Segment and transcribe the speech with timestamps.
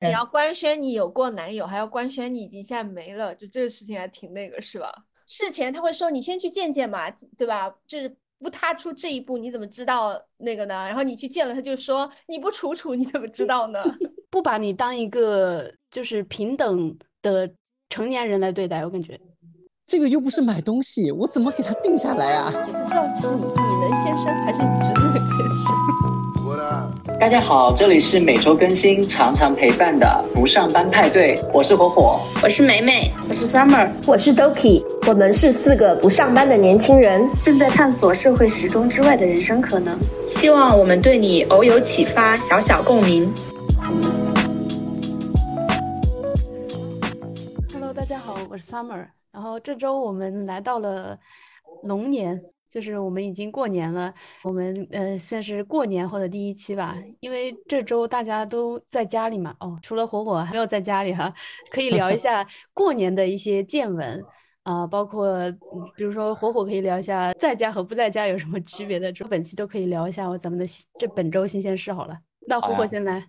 [0.00, 4.90] 你要官宣你有过男友，还要官宣你已经现在没了，就这个事情还挺那个，是吧？
[5.26, 7.72] 事前他会说你先去见见嘛，对吧？
[7.86, 10.74] 就是不踏出这一步，你怎么知道那个呢？
[10.86, 13.82] 然后你去见了，他就说你不处处，你怎么知道呢？
[14.30, 17.52] 不把你当一个就是平等的
[17.88, 19.20] 成年人来对待，我感觉
[19.90, 22.48] 这个又不是买东西，我怎么给他定下来啊？
[22.48, 27.18] 不知道是你你能先生还是你侄子能先生？
[27.18, 39.98] 大家好，这里是每周更新、常常陪伴的不上班派对，我是火火，我是美美，我是 Summer，我是 Doki，我们是四个不上班的年轻人，正在探索社会时钟之外的人生可能。
[40.30, 43.28] 希望我们对你偶有启发，小小共鸣。
[47.72, 51.18] Hello，大家好，我是 Summer，然后这周我们来到了
[51.82, 52.42] 龙年。
[52.70, 59.52] 就是我们已经过年了，我们呃算是过年后的第一期吧，因为这周大家都在家里嘛。
[59.58, 61.34] 哦，除了火火还没有在家里哈，
[61.68, 64.24] 可以聊一下 过年的一些见闻
[64.62, 65.36] 啊，包括
[65.96, 70.64] 比如说火火可以聊一下在家和不在家有什么区别的，这本期都可以聊一下我咱们的
[70.96, 72.16] 这本周新鲜事好了。
[72.46, 73.28] 那火火先来。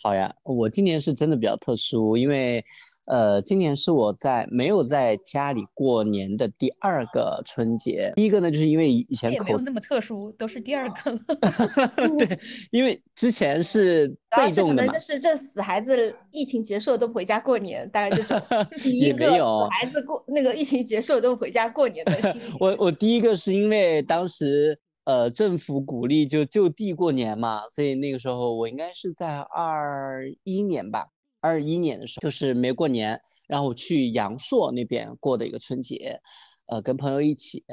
[0.00, 2.64] 好呀，我今年是真的比较特殊，因为。
[3.08, 8.12] 呃，今年是我在没有在家里过年的第二个春节。
[8.14, 11.18] 第一个呢，就是因为以前口没有那么特殊，都是第二个了。
[12.18, 12.38] 对，
[12.70, 14.92] 因为之前是被动的嘛。
[14.92, 18.34] 就是这死孩子，疫情结束了都不回家过年，大概就是
[18.84, 22.42] 第一个死孩子过那个疫情结束了都回家过年的心。
[22.60, 31.06] 我我第一个是因为当时呃政府鼓励就就地过年嘛，所以那个时候我应该是在二一年吧。
[31.40, 36.20] 二一年的时候，就是没过年，然后我去阳朔那边过的一个春节，
[36.66, 37.64] 呃，跟朋友一起，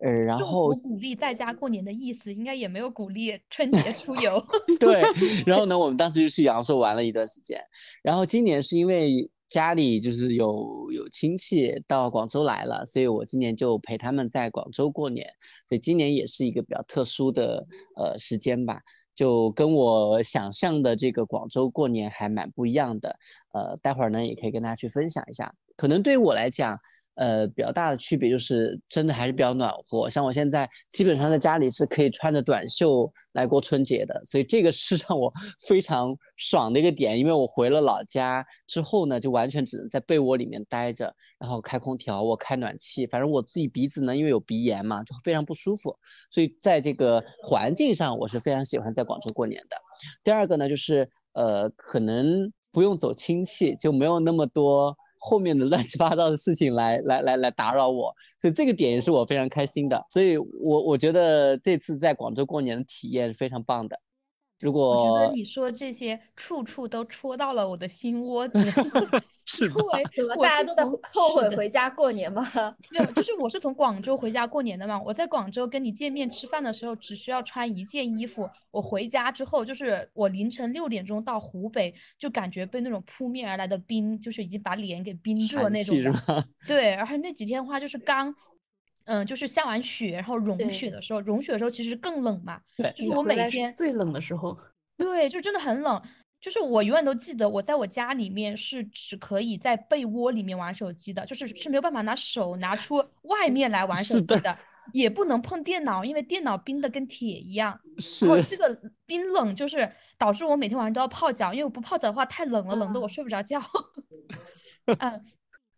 [0.00, 4.44] 呃，然后鼓励在家过年的意思，应该也没有鼓励春节出游。
[4.78, 5.02] 对，
[5.46, 7.60] 然后呢，我们当时就去阳朔玩了一段时间，
[8.02, 15.26] 然后今年是因为家里就是有有亲戚到广州来了，所以我今年就陪他们在广州过年，
[15.68, 18.80] 所以今年也是一个比较特殊的呃时间吧。
[19.16, 23.18] 就跟我想象的这个广州过年还蛮不一样的，
[23.52, 25.52] 呃，待会儿呢也可以跟大家去分享一下。
[25.76, 26.78] 可能对我来讲，
[27.16, 30.08] 呃，比较大的区别就是真的还是比较暖和。
[30.08, 35.32] 像我现在基本上在家里是可以穿着短袖来过春节的，所以这个是让我
[35.68, 37.18] 非常爽的一个点。
[37.18, 41.12] 因为我回了老家之后呢，就完全只能在被窝里面待着。
[41.38, 45.94] 然后开空调，我开暖气，反正我自己鼻子呢，因为有鼻炎嘛，就非常不舒服。
[46.30, 49.76] 所以在这个环境上，我是非常喜欢在广州过年的。
[50.24, 58.14] 第二个呢，就是呃，可能不用走亲戚，就没有那么多后面的乱七八糟的事情来来来来打扰我。
[58.40, 60.00] 所以这个点也是我非常开心的。
[60.08, 63.98] 所以我我觉得这次在广州过年的体验是非常棒的。
[64.58, 68.58] 如果我觉得你说这些处处都戳到了我的心窝子，
[69.44, 72.42] 是因 为怎么大家都在后悔回家过年吗？
[72.90, 74.98] 没有，就是我是从广州回家过年的嘛。
[75.04, 78.48] 我在广州跟你见面吃饭的时候，只需要穿一件衣服。
[78.70, 85.96] 我回家之后，就是我凌晨六点钟到湖北，就感觉被那种扑面而来的冰，就是已经把脸给冰住了那种。
[86.66, 88.34] 对，然后那几天的话，就是刚。
[89.06, 92.60] 嗯，就是下完雪，然后融雪的时候，融雪的时候其实更冷嘛。
[92.76, 94.56] 对，就是我每天最冷的时候。
[94.96, 96.00] 对，就真的很冷。
[96.38, 104.54] 就是我永远都记得，我在我家里面是只可以在被窝里面玩手机的，就是是没有办法拿手拿出外面来玩手机的，
[104.92, 107.80] 也不能碰电脑，因为电脑冰的跟铁一样。
[107.98, 108.26] 是。
[108.44, 113.60] 这个冰冷就是导致我每天晚上都要泡脚，因为我不泡脚的话太冷了，冷的我睡不着觉。
[115.00, 115.24] 嗯。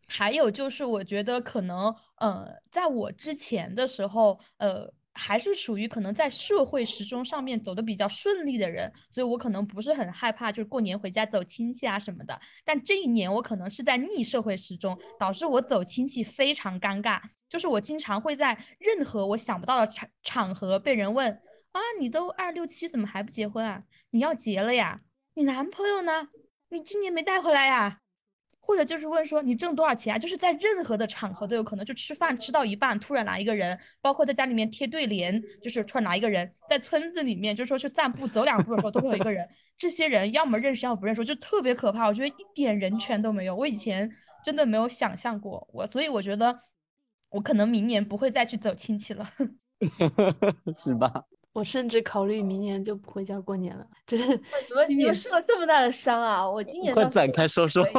[0.08, 12.40] 还有就是，我觉得可能，呃，在我之前的时候，呃，还是属于可能在社会时钟上面走的比较顺利的人，所以我可能不是很害怕，就是过年回家走亲戚啊什么的。
[12.64, 21.30] 但这一年我可能是在逆社会时钟，导致我走亲戚非常尴尬，就是我经常会在任何我想不到的场场合被人问
[21.72, 23.84] 啊，你都二六七怎么还不结婚啊？
[24.10, 25.02] 你要结了呀？
[25.34, 26.28] 你男朋友呢？
[26.70, 28.00] 你今年没带回来呀？
[28.68, 30.18] 或者就是问说你挣多少钱啊？
[30.18, 39.48] 就是在任何的场合都有可能，就吃饭吃到一半，突然来一个人，包括在家里面贴对联，就是突然来一个人，在村子里面就说去散步，走两步的时候都会有一个人。
[39.78, 42.06] 这些人要么认识，要么不认识，就特别可怕。
[42.06, 43.56] 我觉得一点人权都没有。
[43.56, 44.10] 我以前
[44.44, 46.60] 真的没有想象过我，所以我觉得
[47.30, 49.26] 我可能明年不会再去走亲戚了，
[50.76, 51.24] 是吧？
[51.58, 53.84] 我甚至考虑明年就不回家过年了。
[54.06, 56.48] 就是你们你们受了这么大的伤啊！
[56.48, 57.84] 我今年快展开说说。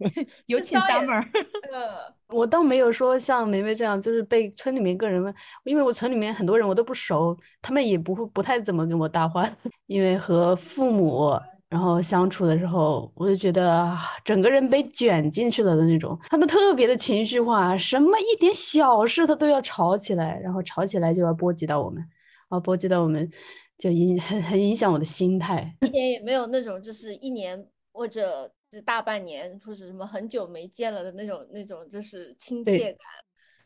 [0.46, 1.22] 有请 summer。
[1.70, 5.34] 呃，我倒没有说像梅梅这样，就是被村里面个人问，
[5.64, 9.46] 因为我村里面很多人我都不熟，他们也不会不太怎么跟我搭话，
[9.86, 16.18] 因为和父母然后相处的时候，我就觉得整个人被卷进去了的那种。
[16.30, 22.02] 他们特别的情绪化，什么一点小事他都要吵起来，然后吵起来就要波及到我们，
[22.50, 23.30] 然后波及到我们，
[23.78, 25.74] 就影很很影响我的心态。
[25.82, 32.98] 一点也没有那种就是一年或者是大半年或者什么很久没见了的那种那种就是亲切感。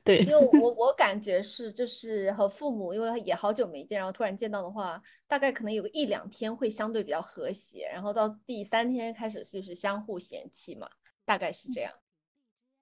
[0.04, 10.86] 对，因为我我感觉是就是和父母，因为也好久没见，然后突然见到的话，大概可能有个一两天会相对比较和谐，然后到第三天开始就是相互嫌弃嘛，
[11.24, 11.90] 大概是这样。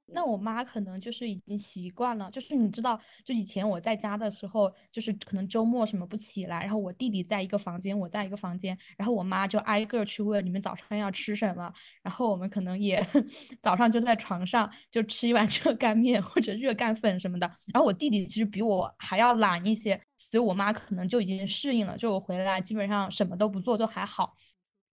[0.07, 11.73] 那我妈可能就是已经习惯了，就是你知道，就以前我在家的时候，就是可能周末什么不起来，然后我弟弟在一个房间，我在一个房间，然后我妈就挨个去问你们早上要吃什么，
[12.03, 13.03] 然后我们可能也
[13.63, 24.35] 早上就在床上就吃一碗热干面或者热干粉什么的，然后我弟弟其实比我还要懒一些，所以我妈可能就已经适应了，就我回来基本上什么都不做就还好，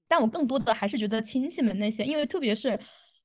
[0.07, 2.79] 但我更多的还是觉得亲戚们那些，因为特别是。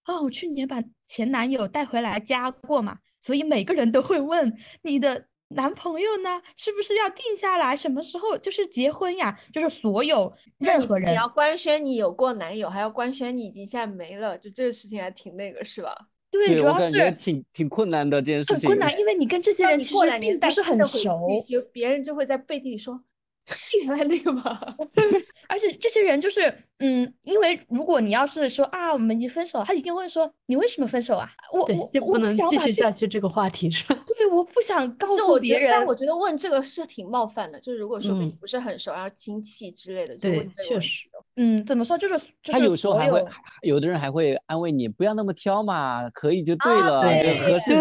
[0.06, 9.38] 哦，我去年把前男友带回来家过嘛，所以每个人都会问你的男朋友呢，是不是要定下来，什么时候就是结婚呀？
[9.52, 15.94] 就是所有任何人，你要官宣你有过男友，还要官宣你已经现在没了，就这个事情还挺那个，是吧？
[16.30, 23.00] 对，主要是挺挺困难的这件事情，很困难，因为你跟这些人其实并不是很熟，就别人就会在背地里说。
[23.52, 24.58] 是原来那个吗？
[25.48, 26.42] 而且这些人就是，
[26.78, 31.28] 嗯，因为如果你要是说啊，我们已经分手了，他一定会说你为什么分手啊？
[31.52, 33.98] 我我就不能继续下去这个话题是吧？
[34.16, 35.70] 对，我不想告诉别人。
[35.70, 40.68] 但我觉得问这个是挺冒犯的，就是如果说跟你不是很熟，然后亲戚之类的，就问这个。
[40.68, 41.08] 确实。
[41.36, 41.98] 嗯，怎么说？
[41.98, 43.22] 就是他有时候还会，
[43.62, 47.02] 有的人还会安慰你，不要那么挑嘛，可以就对了，
[47.44, 47.74] 合适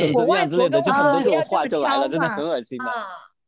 [0.00, 2.84] 怎么怎么样之类的，就很多这种话就来了，真的很恶心的。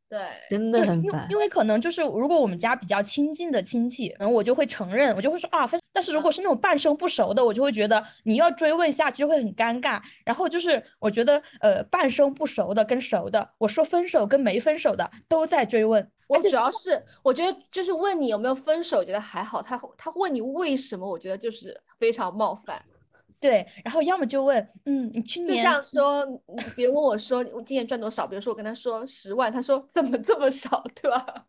[0.08, 0.18] 对，
[0.48, 1.26] 真的很烦。
[1.28, 5.78] 因为可能就是，如果我们家比较亲近的亲戚，然后我就会承认，我就会说啊分。
[5.92, 10.00] 但是如果是那种半生不熟的，我就会觉得你要追问下去就会很尴尬。
[10.24, 16.10] 然后就是我觉得呃半生不熟的跟熟的，我说分手跟没分手的都在追问。
[16.28, 19.60] 我主要是我觉得就是问你有没有分手，觉得还好。
[19.60, 22.82] 他他问你为什么，我觉得就是非常冒犯。
[23.40, 26.26] 对，然后要么就问，嗯，你去年就像说，
[26.74, 31.46] 别问我说我今年赚多少，比如说我跟他说十万，他说怎么这么少，对吧？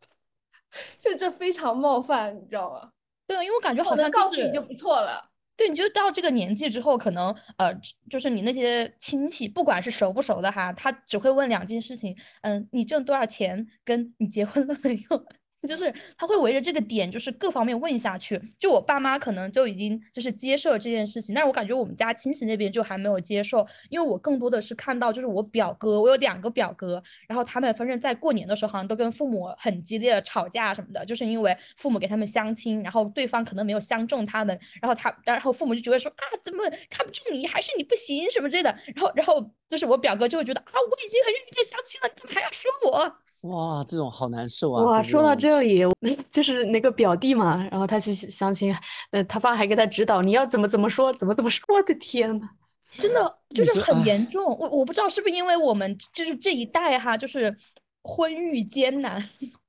[1.02, 2.92] 就这非常冒犯，你知道吗？
[3.26, 5.30] 对，因为我感觉好像告诉你就不错了。
[5.58, 7.74] 对，你就到这个年纪之后，可能呃，
[8.10, 15.26] 就是你那些亲戚，不管是熟不熟的哈，他只会问两件事情，嗯，你挣多少钱，跟你结婚了没有。
[15.68, 18.42] 就是他会围着这个点，就是各方面问下去。
[18.58, 43.18] 就我爸妈可能就已经就是接受了这件事情，但是我感觉我们家亲戚那边就还没有接受，因为我更多的是看到就是我表哥，我有两个表哥，然后他们反正在过年的时候好像都跟父母很激烈的吵架什么的，就是因为父母给他们相亲，然后对方可能没有相中他们，然后他然后父母就觉得说啊怎么看不中你，还是你不行什么之类的，然后然后就是我表哥就会觉得啊我已经很认真相亲了，你怎么还要说我？
[43.44, 44.84] 哇，这种好难受啊！
[44.84, 45.84] 哇，说到这里，
[46.30, 48.76] 就是那个表弟嘛，然后他去相亲，
[49.12, 51.64] 呃，他爸还给他指导，你要怎么怎么说，怎么怎么说。
[51.74, 52.50] 我的天呐，
[52.92, 54.46] 真的 就是很严重。
[54.46, 57.56] 我我不知道是不是因为我们就是这一代哈，就是
[58.04, 59.24] 婚育艰难。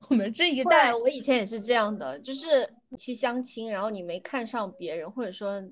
[0.09, 2.69] 我们这一代，我以前也是这样的，就是
[2.99, 5.63] 去相亲，然后你没看上别人，或者说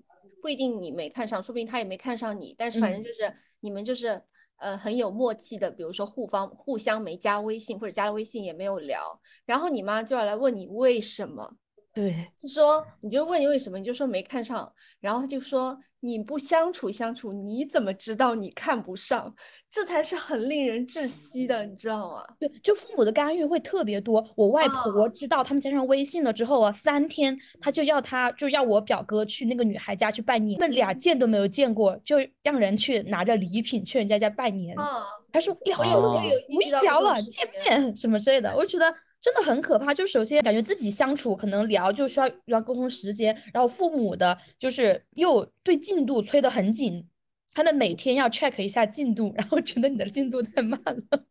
[0.40, 4.22] 不一定你没看上，说不定他也没看上你，但是反正就是你们就是。
[4.58, 11.56] 呃，很有默契的，比如说互方互相没加微信，或者加了微信也没有聊，然后你妈就要来问你为什么。
[11.94, 19.34] 对，就说你就问你为什么，你就说没看上，然后他就说你不相处相处，你怎么知道你看不上？
[19.70, 22.22] 这才是很令人窒息的，你知道吗？
[22.38, 24.24] 对，就父母的干预会特别多。
[24.36, 34.78] 我外婆知道他们加上微信了之后啊，三天他就要他就要我表哥去那个女孩家去拜年，那俩见都没有见过，就让人去拿着礼品去人家家拜年。
[34.78, 36.22] 啊，还说聊什么？
[36.48, 38.94] 无聊了，见面什么之类的，我觉得。
[39.20, 47.06] 真的很可怕，就首先感觉自己相处可能聊就需要要沟通时间，然后父母的就是又对进度催得很紧，
[47.52, 51.24] 他们每天要 check 一下进度，然后觉得你的进度太慢了。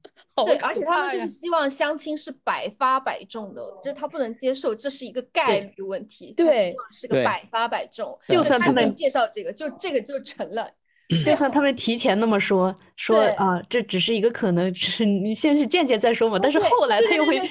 [0.45, 10.69] 对，而且他们就是希望相亲是百发百中的，就是他不能接受这是一个概率问题，对，是个百发百中，就算他们介绍这个，就这个就成了。
[11.23, 16.37] 就算他们提前那么说说啊，这只是一个可能，只是你先去见见再说嘛。
[16.37, 17.49] 但是后来他又会，对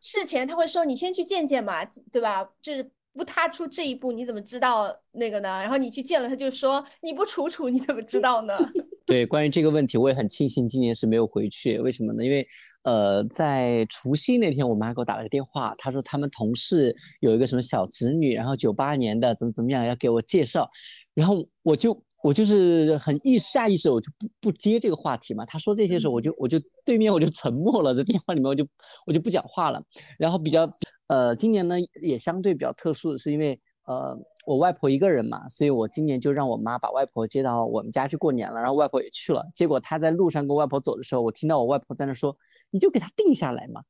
[0.00, 2.48] 事前他会说你先去见见嘛，对吧？
[2.60, 5.48] 就是不踏出这一步，你怎么知道那个呢？
[5.60, 8.56] 然后你去见了，他就说你不处处，你怎么知道呢？
[9.06, 11.78] 对，关于这个问题，我也很庆幸今年是没有回去。
[11.78, 12.22] 为什么呢？
[12.22, 12.46] 因为，
[12.82, 20.68] 呃，在除夕那天，我妈给我打了个电话，她说他们同事有一个什么小侄女，然后九八年的，怎么怎么样，要给我介绍。
[21.14, 25.44] 然后我就我就是很意下意识，我就不不接这个话题嘛。
[25.46, 28.66] 他说这些时候，我就我就对面我就沉默了，在电话里面我就
[29.06, 29.82] 我就不讲话了。
[30.18, 30.70] 然后比较，
[31.06, 34.18] 呃，今年呢也相对比较特殊的是，因为呃。
[34.46, 39.44] 我外婆一个人嘛，所以我今年就让我妈把外婆接到我们家去过年了，然后外婆也去了。
[39.54, 42.34] 结果她在路上跟外婆走的时候，我听到我外婆在那说
[42.72, 43.82] ：“你就给她定下来嘛。”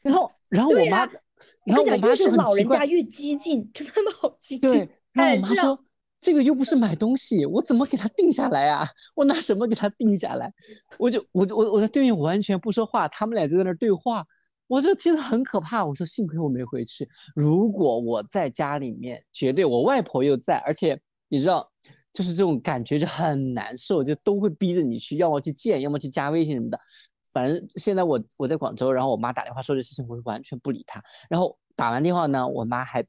[0.00, 1.06] 然后，然后我妈，
[1.64, 4.70] 然后我妈是很奇怪，越激进，真的好激进。
[4.72, 5.78] 对，然后我妈说
[6.20, 8.86] ：“这个又不是买东西，我怎么给他定下来啊？
[9.14, 10.52] 我拿什么给他定下来？”
[10.98, 14.24] 我就，我我我在对面完全不说话，他们俩就在那对话。
[14.68, 17.08] 我就觉得很可怕，我说幸亏我没回去。
[17.36, 21.70] 如果我在家里面，绝对我外婆又在，而且你知道，
[22.12, 26.80] 就是这种感觉就很难受，就都会逼着你去，要么去见，要么去加微信什么的。
[27.32, 31.00] 反正现在我我在广州，然后我妈打电话说这事情，我完全不理她。
[31.30, 33.06] 然后打完电话呢，我妈还。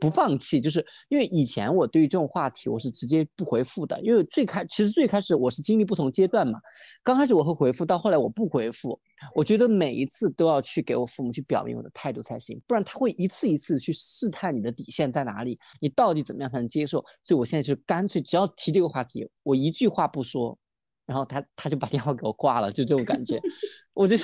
[0.00, 6.58] 不放弃，就是因为以前我对于这种话题我是直接不回复的，因为最开其实最开始我是经历不同阶段嘛，
[7.02, 9.00] 刚开始我会回复，到后来我不回复，
[9.34, 16.98] 我觉得每一次都要去给我父母去表明我的态度才行，不然他会一次一次去试探你的底线在哪里，你到底怎么样才能接受？
[17.24, 20.58] 所以我现在就干脆只要提这个话题，我一句话不说，
[21.06, 23.40] 然后他他就把电话给我挂了，就这种感觉，
[23.94, 24.16] 我就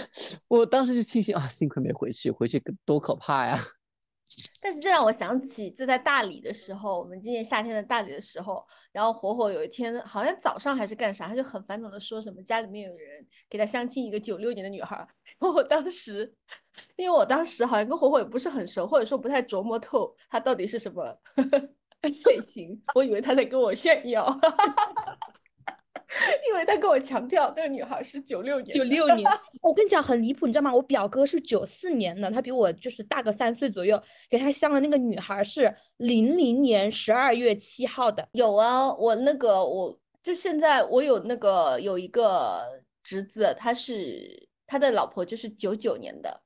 [0.48, 3.58] 我当时就庆幸啊，幸亏没回去，回去多可怕呀。
[4.62, 14.96] 但是这让我想起，就在大理的时候，我们今年夏天的大理的时候，然后火火有一天好像早上还是干啥，他就很烦恼的说什么家里面有人给他相亲一个九六年的女孩，
[15.40, 16.32] 然后我当时，
[16.96, 21.18] 因为我当时好像跟火火也不是很熟，或者说不太琢磨透他到底是什么
[22.26, 24.26] 类型，我以为他在跟我炫耀。
[26.48, 29.30] 因为他跟我强调那个女孩是九六年，九六年。
[29.62, 30.74] 我跟你讲很离谱，你知道吗？
[30.74, 34.00] 我表哥是九四年的，他比我就是大个三岁左右。
[34.28, 38.28] 给他相的那个女孩是零零年十二月七号的。
[38.32, 42.62] 有啊，我那个我就现在我有那个有一个
[43.02, 46.42] 侄子，他是他的老婆就是九九年的，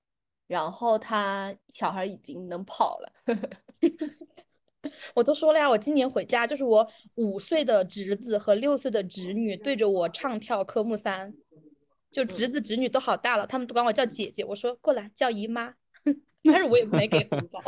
[0.46, 3.12] 然后他小孩已经能跑了。
[5.14, 6.86] 我都说了呀，我今年回家就是我
[7.16, 11.32] 五岁的侄子和六岁的侄女对着我唱跳科目三，
[12.10, 14.44] 就侄子侄女都好大了，他们都管我叫姐姐。
[14.44, 15.74] 我说过来叫姨妈，
[16.44, 17.60] 但是我也没给红包。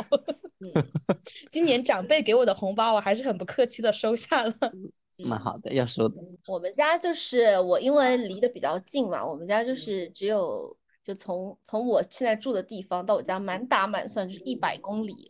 [1.51, 4.53] 今年长辈给我的红包，我还是很不客气的收下了。
[5.27, 6.15] 蛮好的，要收的。
[6.47, 15.27] 我们家就是我，因为离得比较近嘛，我们家就是只有就从从我现在住的地方到我家满打满算就是一百公里。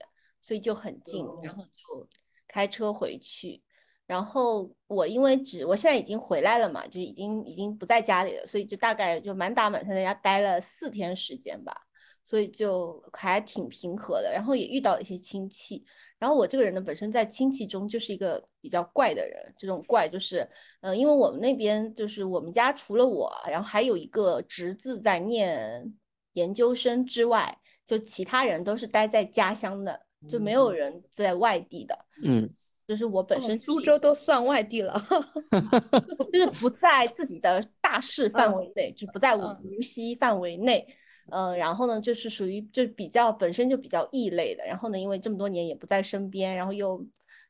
[0.48, 2.08] 所以就很近，然后就
[2.48, 3.62] 开车回去。
[4.06, 11.75] 然后我因为只我现在已经回来了嘛，就已经已经不在家里了，所以就大概就满打满算在家待了四天时间吧。
[12.24, 14.32] 所以就还挺平和的。
[14.32, 15.84] 然后也遇到了一些亲戚。
[16.18, 19.54] 然后我这个人呢，本身在亲戚中就是一个比较怪的人。
[19.58, 20.50] 这种怪就是，
[20.80, 25.94] 嗯，因为我们那边就是我们家除了我，然后还有一个侄子在念
[26.34, 30.06] 研究生之外，就其他人都是待在家乡的。
[30.27, 32.50] 就没有人在外地的，嗯，
[32.88, 34.93] 就是我本身苏州都算外地了，
[36.33, 40.88] 就是不在自己的大市范围内，就不在无无锡范围内，
[41.29, 47.05] 呃，然后呢，就是属于就比较本身就比较异类的，然后呢，因为这么多年也不在身边，然后又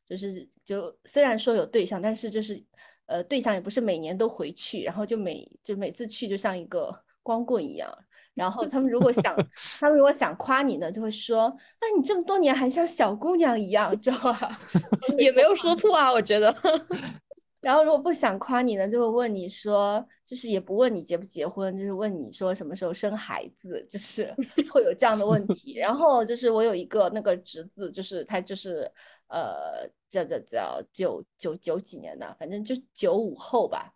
[0.06, 2.62] 就是就虽然说有对象，但是就是
[3.06, 6.94] 呃对象也不是每年都回去，然后就每就每次去就像一个
[7.24, 7.90] 光棍一样。
[8.38, 9.36] 然后他们如果想，
[9.80, 11.52] 他们如果想夸你呢，就会说
[11.82, 14.56] ：“那你这么多年还像小姑娘一样，知道吧？”
[15.18, 16.56] 也没有说错啊，我觉得。
[17.60, 24.32] 然后如果不想夸你呢，就会问你说，就是也不问你结不结婚，就是问你说什么时候生孩子，就是
[24.72, 25.80] 会有这样的问题。
[25.80, 28.90] 然后就是我有一个那个侄子，就是他就是
[29.30, 33.92] 呃叫叫叫九九九几年的，反正就九五后吧。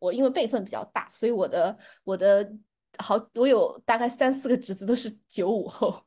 [0.00, 2.52] 我因为辈分比较大，所以我的我的。
[2.98, 6.02] 好，我有大概三四个侄子都是九五后，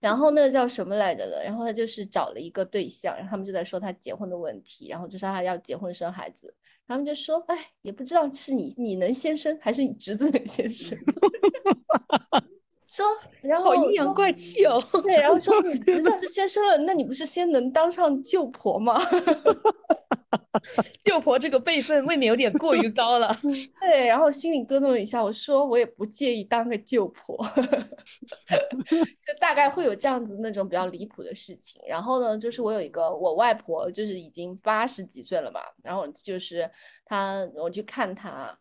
[0.00, 6.54] 然后那个叫什么来着的，然后他就是找了一个对象，然后他们就在说他结婚的问题，然后就说他要结婚生孩子，
[6.86, 10.96] 他们就说，哎，也不知道是你你能先生还是你侄子能先生，
[12.86, 13.04] 说，
[13.42, 19.00] 然后阴阳怪气哦，对，然后说 你侄子是先生了，那你不是先能当上舅婆吗？
[21.02, 23.36] 舅婆这个辈分未免有点过于高了。
[23.80, 27.36] 对，然后心里咯噔了一下，我说我也不介意当个舅婆，
[28.90, 31.80] 就大概会有这样子那种比较离谱的事情。
[31.86, 36.70] 然后呢，就是我有一个我外婆，就是已经八十几岁了嘛，然后就是
[37.04, 38.56] 她，我去看她。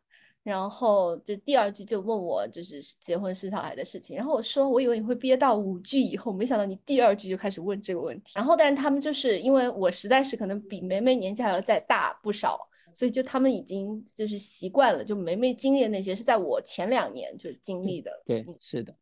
[0.45, 8.33] 然后就第二句就问我就是结婚生小孩的事情，然后我说我以为你会憋到五句以后，没想到你第二句就开始问这个问题。
[8.35, 12.59] 然后但是他们就是因为我实在是可能比梅梅年纪还要再大不少，
[12.93, 18.11] 所以就他们已经就是习惯了，就梅梅经历的那些是在我前两年就经历的。
[18.23, 18.95] 对，是的。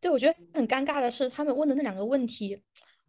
[0.00, 2.62] 对，我觉得很尴尬的是他们问的那两个问题。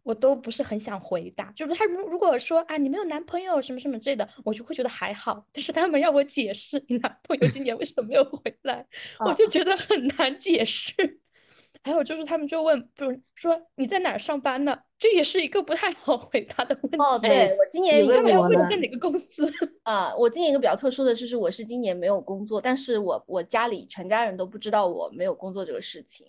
[0.06, 5.44] 我都不是很想回答，就是他如如果说啊你没有男朋友什么什么之类的，我就会觉得还好。
[5.52, 8.86] 但是他们让我解释你男朋友今年为什么没有回来，
[9.18, 10.92] 我就觉得很难解释。
[11.82, 14.78] 还有就是他们就问，比如说你在哪儿上班呢？
[14.96, 16.98] 这也是一个不太好回答的问题。
[16.98, 20.14] 哦，对我今年他们要问在哪个公司啊？
[20.16, 26.28] 我今年一个比较特殊的就是我是今年没有工作，但是我我家里全家人都不知道我没有工作这个事情，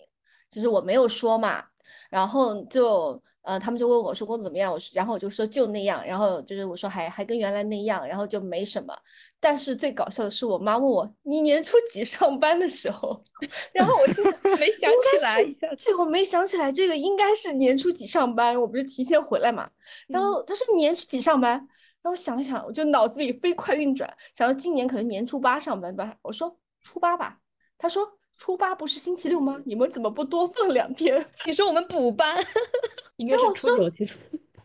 [0.50, 1.64] 就是我没有说嘛，
[2.10, 3.22] 然后就。
[3.48, 8.94] 呃，他们就问我说工作怎么样，我说，然后我就说就那样，然后就是我说还还跟原来那样，然后就没什么。
[9.40, 13.24] 但是最搞笑的是，我妈问我你年初几上班的时候，
[13.72, 15.42] 然后我现在没想起来，
[15.82, 19.70] 对，我没想起来这个应该是年初几上班，我不是提前回来嘛。
[20.08, 27.38] 然后他说你年初几上班，然后我想了想，我就脑子里飞快运转，想到今年可能年初八上班吧，我说初八吧，
[27.78, 28.18] 他说。
[28.38, 29.60] 初八不是星期六吗？
[29.66, 31.22] 你们怎么不多放两天？
[31.44, 32.36] 你说我们补班，
[33.18, 34.14] 应该是初九，其实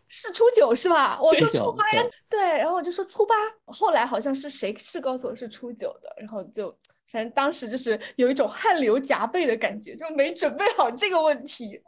[0.08, 1.18] 是初九是吧？
[1.20, 3.34] 我说初八呀，对，然后我就说初八，
[3.66, 6.70] 后来好像是谁是告诉我是初九的，然后就
[7.10, 11.82] 反正当时就是有一种汗流浃背的感觉，就没准备好这个问题。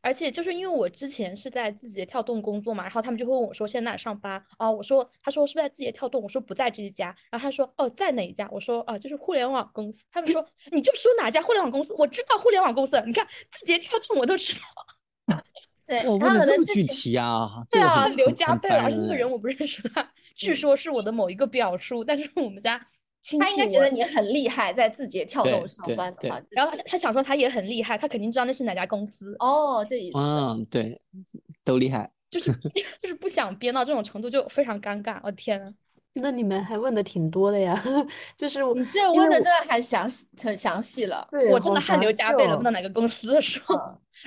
[0.00, 4.70] 而且就是因为我之前是在字节跳动工作嘛，然后他们就会问我说现在哪上班啊？
[4.70, 6.22] 我说他说是不是在字节跳动？
[6.22, 7.14] 我说不在这一家。
[7.30, 8.48] 然后他说哦在哪一家？
[8.52, 10.04] 我说啊就是互联网公司。
[10.10, 11.94] 他们说 你就说哪家互联网公司？
[11.98, 14.60] 我知道互联网公司，你看字节跳动我都知道。
[15.86, 17.48] 对，我问的 这么具体啊？
[17.70, 22.86] 对啊，刘家贝而且那个人我不认识他，据说是我的某一个表叔，但是我们家。
[23.38, 29.36] 他应该觉得你很厉害，在字节跳动上班的话，然后他想说他也很厉害，他肯定知道那是哪家公司。
[29.38, 30.18] 哦，这意思。
[30.18, 31.00] 嗯，对，
[31.64, 32.10] 都厉害。
[32.30, 32.50] 就是
[33.02, 35.20] 就是不想编到这种程度，就非常尴尬。
[35.22, 35.72] 我天呐。
[36.14, 37.82] 那你们还问的挺多的呀，
[38.36, 41.26] 就是你这问的真的还详细，很详细了。
[41.50, 43.76] 我真的汗流浃背了，问到哪个公司的时候，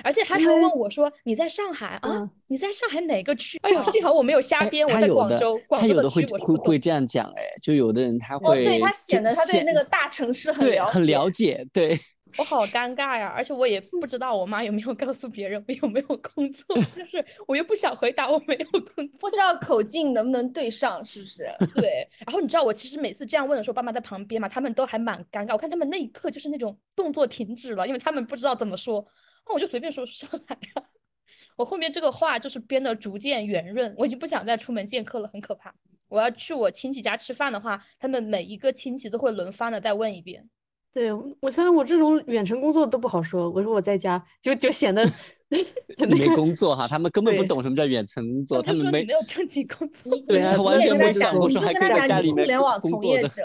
[0.02, 2.28] 而且他还问我说：“你在上海啊？
[2.48, 5.60] 你在上海哪个区？”哎呦，幸好我没有瞎编，我在广州。
[5.70, 11.96] 他有的会会会这样讲，哎，就有的人他会，对他显得他对那个大城市很了解，很了解，对。
[12.38, 21.48] 我好尴尬呀，而且我也不知道我妈有没有告诉别人我有没有工作，但是我又不想回答我没有工作，不知道口径能不能对上，是不是？
[21.74, 22.08] 对。
[22.26, 25.52] 然后你知道我其实每次这样问的时候，爸妈在旁边嘛，他们都还蛮尴尬。
[25.52, 29.06] 我看他们那一刻就是那种动作停止了，因为他们不知道怎么说。
[29.46, 30.82] 那我就随便说上海呀。
[31.56, 35.74] 我后面这个话就是编的逐渐圆润，我已经不想再出门见客了，很可怕。
[36.08, 40.48] 我要去我亲戚家吃饭的话，他们每一个亲戚都会轮番的再问一遍。
[40.96, 43.50] 对我，像我这种远程工作都不好说。
[43.50, 45.06] 我说我在家，就就显得
[46.08, 46.88] 没工作哈。
[46.88, 50.10] 他们根本不懂什么叫远程工作，他们没没有正经工作。
[50.26, 53.42] 对啊，完全没想过说还可以在家里面互联网从业者，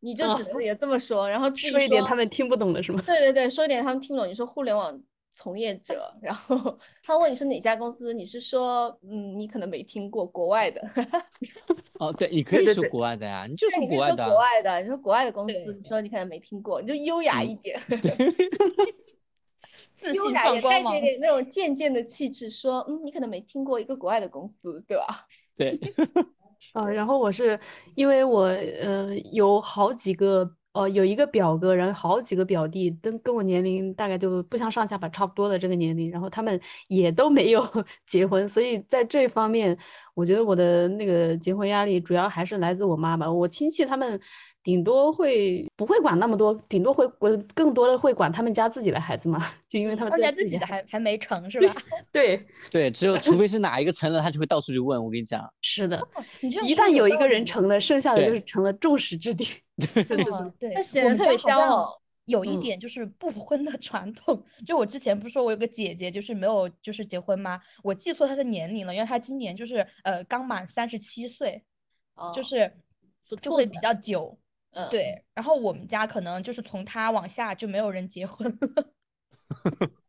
[0.00, 3.00] 你就只能也这么说，然后说一点他们听不懂的是吗？
[3.06, 4.28] 对对对，说一点他们听不懂。
[4.28, 5.00] 你说互联网。
[5.32, 10.80] 从业者， 然后他问你是哪家公司，你是说，嗯，你可能没听过国外的。
[12.00, 14.24] 哦，对，你可以说国外的呀，你就说国外的。
[14.26, 17.80] 国外的，你说国外的公司，你说你可能没听过，你就优雅一点。
[20.14, 25.26] 优雅也带点点那种贱贱的气质，说，嗯，你可能没听过一个国外的公司，对吧？
[25.56, 25.78] 对。
[26.72, 27.58] 啊，然后我是
[27.94, 30.56] 因为我呃有好几个。
[30.72, 37.68] 哦，有一个表哥，然后好几个表弟，跟跟我年龄大概就不相上下吧，差不多的这个年龄，然后他们也都没有
[38.06, 39.76] 结婚，所以在这方面，
[40.14, 43.30] 我觉得我的那个结婚压力主要还是来自我妈吧。
[43.30, 44.20] 我亲戚他们
[44.62, 51.74] 顶多会不会管那么多，顶多会管更多的会管他们家自己的孩子嘛，就因为他们家自己的还还没成是吧？
[52.12, 52.38] 对
[52.70, 55.02] 对，只有除非是哪一个成了，他就会到处去问。
[55.02, 56.00] 我跟你讲， 是的，
[56.40, 59.44] 一旦有一个人成了，剩下的就是成了众矢之的。
[60.04, 60.04] 对
[60.58, 61.98] 对，他显得特别骄傲。
[62.26, 64.40] 有一点就是不婚的传统。
[64.64, 67.60] 就我之前不是说我有个姐姐，就是没有就是结婚吗？
[67.82, 71.60] 我记错她的年龄了，因为她今年就是呃刚满三十七岁，
[72.32, 72.72] 就是
[73.42, 74.38] 就会比较久。
[74.72, 75.24] 嗯，对。
[75.34, 78.92] 然后我们家可能就是从他往下就没有人结婚了。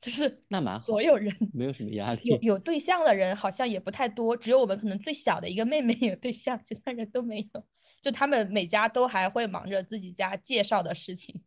[0.00, 2.20] 就是那蛮好所有人没有什么压力。
[2.28, 7.64] 有有 对象的人好像也不太多，只有我们可能最小的一个妹妹有对象，其他人都没有。
[8.00, 11.40] 就他们每家都还会忙着自己家介绍的事情。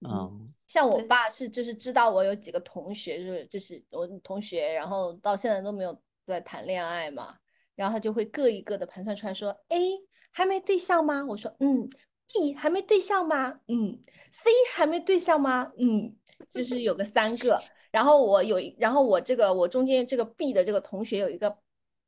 [0.08, 7.36] 嗯，像我爸是就是知道我有几个同学，就是就是我同学，然后到现在都没有在谈恋爱嘛，
[7.74, 9.78] 然后他就会各一个的盘算出来说，A
[10.38, 11.24] 还没对象吗？
[11.28, 11.88] 我说嗯
[12.32, 13.58] ，B 还没对象吗？
[13.66, 13.98] 嗯
[14.30, 15.72] ，C 还没对象吗？
[15.78, 16.14] 嗯，
[16.48, 17.56] 就是有个三个，
[17.90, 21.58] 然后我有，然后我这个我中间这个 B 的这个同学有一个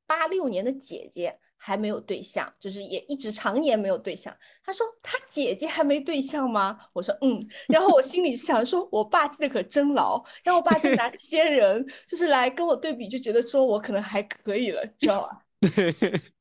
[0.07, 1.41] 八六年的姐姐。
[1.63, 4.35] 还没有对象，就是也一直常年没有对象。
[4.65, 6.79] 他说他姐姐还没对象吗？
[6.95, 7.39] 我说嗯，
[7.69, 10.25] 然后我心里想说，我爸记得可真牢。
[10.43, 15.45] 然后我爸就拿这些人，就是来跟我对比，就觉得说我可能还可以了，知道吧？
[15.61, 15.93] 对，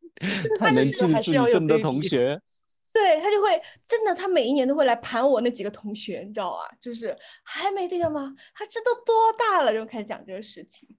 [0.57, 2.39] 他能记住你这么多同学。
[2.91, 3.49] 对他就会
[3.87, 6.75] 真的，他每一年都会来盘我那几个同学，你知道吧？
[6.81, 8.33] 就是还没对象吗？
[8.53, 10.89] 他这都多大了，就开始讲这个事情。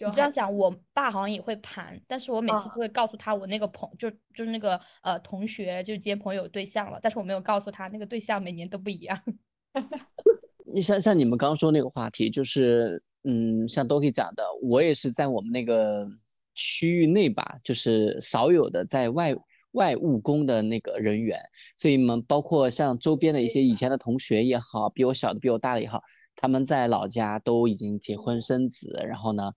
[0.00, 9.18] 你这样想，我爸好像也会盘，但是我每次都会告诉他，我那个朋就就是那个呃同学就接朋友对象了，但是我没有告诉他那个对象每年都不一样。
[10.66, 16.06] 你像像你们刚刚说那个话题，就是嗯，像 Doki 讲的，我也是在我们那个
[16.54, 19.34] 区域内吧，就是少有的在外
[19.72, 21.40] 外务工的那个人员，
[21.76, 26.00] 所以们包括像周边的一些以前的同学也好，比我小的比我大的也好，
[26.36, 29.52] 他们在老家都已经结婚生子，然后呢。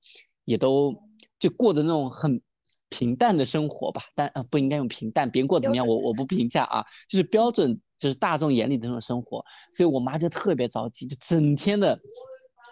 [0.48, 0.96] 也都
[1.38, 2.42] 就过的那种很
[2.88, 12.00] 平淡的生活吧，但呃不应该用平淡，别人过怎么样我我不评价啊，就是标准就是大众眼里的那种生活，所以我妈就特别着急，就整天的，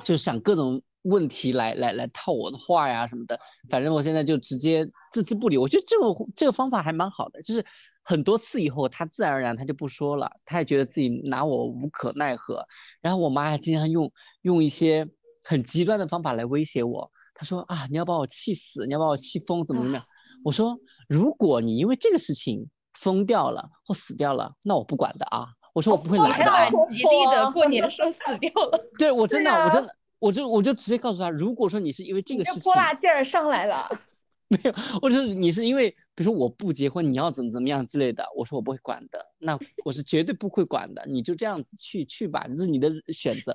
[0.05, 3.39] 就想各种问题来来来套我的话呀什么的，
[3.69, 5.57] 反正我现在就直接置之不理。
[5.57, 7.65] 我觉得这个这个方法还蛮好的，就是
[8.03, 12.65] 很多次以后，他自然而然他就不说了，他也觉得自己拿我无可奈何。
[13.01, 14.11] 然后我妈还经常用
[14.43, 15.07] 用一些
[15.43, 17.11] 很极端的方法来威胁我。
[17.33, 20.05] 她说啊，你要把我气死，你要把我气疯，怎么怎么样？
[20.43, 20.77] 我说，
[21.09, 25.47] 如果你因为这个事情疯掉了或死掉了，那我不管的啊。
[25.73, 26.49] 我说我不会来的。
[26.49, 28.79] 蛮吉利的，过年 说死掉了。
[28.97, 33.87] 对我真的，我真的，我就我就直接告诉他，如果说你是因为这个事情，泼辣劲儿上来了。
[34.49, 39.23] 没有，我说你是因为，比如说我不结婚，你要怎么怎么样之类的，我说我不会管的。
[39.37, 43.53] 那我是绝对不会管的，你就这样子去去吧，这是你的选择。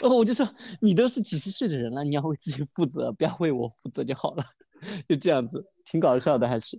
[0.00, 0.48] 然后我就说，
[0.80, 4.44] 你都是几十岁的人了，你要为自己负责，不要为我负责就好了。
[5.08, 6.76] 就这样子，挺搞笑的，还是。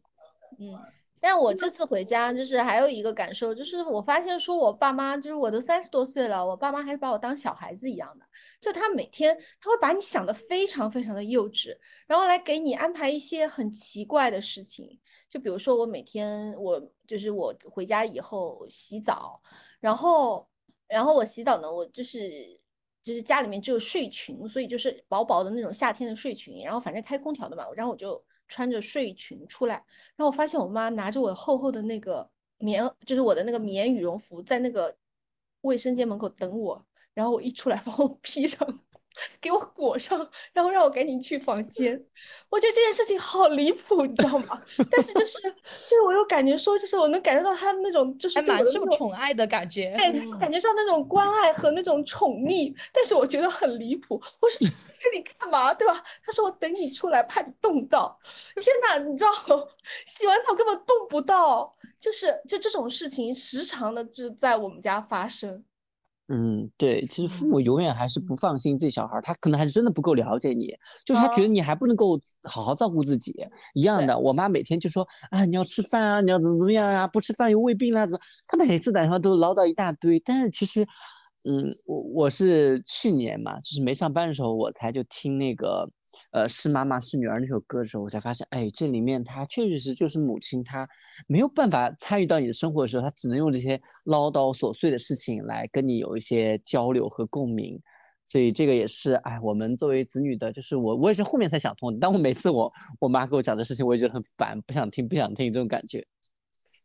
[0.59, 0.77] 嗯，
[1.19, 8.25] 但我这次回家，就是还有一个感受，就是我发现说，我爸妈，就是我都三十多岁了，我爸妈还是把我当小孩子一样的。
[8.61, 11.77] 就他每天，他会把你想的非常非常的幼稚，
[12.07, 14.99] 然后来给你安排一些很奇怪的事情。
[15.29, 19.41] 就比如说，我每天，我就是我回家以后洗澡，
[19.79, 20.47] 然后，
[20.87, 22.59] 然后我洗澡呢，我就是。
[23.01, 29.75] 就是家里面只有睡裙，所以就是薄薄的那种夏天的睡裙，然后反正开空调的嘛，然后我就穿着睡裙出来，
[30.17, 34.97] 然后我发现我妈拿着我厚厚的那个棉，就是我的那个棉羽绒服，在那个
[35.61, 38.67] 卫生间门口等我，然后我一出来 把我披上。
[39.41, 40.17] 给我裹上，
[40.53, 41.93] 然后让我赶紧去房间。
[42.49, 44.61] 我觉得这件事情好离谱，你知道吗？
[44.89, 52.73] 但是就是，就是我又感觉说，就是我能感觉到他那种，就是蛮受宠爱的感觉，哎，感觉上那种关爱和那种宠溺。
[52.93, 54.21] 但是我觉得很离谱。
[54.39, 54.67] 我说
[54.99, 56.03] 这里干嘛，对吧？
[56.23, 58.17] 他说我等你出来，怕你冻到。
[58.61, 59.31] 天哪，你知道，
[60.05, 61.75] 洗完澡根本冻不到。
[61.99, 65.65] 就是就这种事情，时常的就在我们家发生。
[66.31, 70.67] 嗯，对，其实父母永远还是不放心自己小孩，他可能还是真的不够了解你，
[71.03, 73.35] 就是他觉得你还不能够好好照顾自己
[73.73, 74.17] 一样的。
[74.17, 78.19] 我妈每天就说啊，你要吃饭啊，你要怎么怎么样啊，不吃饭又胃病啦，怎么？
[78.47, 80.83] 她每次打电话都唠叨一大堆，但是其实，
[81.45, 85.89] 嗯，我我是去年嘛，就是没上班的时候，我才就听那个。
[86.31, 90.87] 呃，是妈妈是女儿那首歌的时候，我才发现，哎，这里面她确确实是就是母亲，她
[91.27, 97.79] 没有办法参与到你的生活的时候，她只能用这些唠叨琐碎的事情来跟你有一些交流和共鸣，
[98.25, 101.97] 所以这个也是，哎，我们作为子女的，就是我，我也是后面才想通的。
[101.99, 106.05] 但我每次我我妈给我讲的事情，我也觉得很烦，不想听，不想听这种感觉。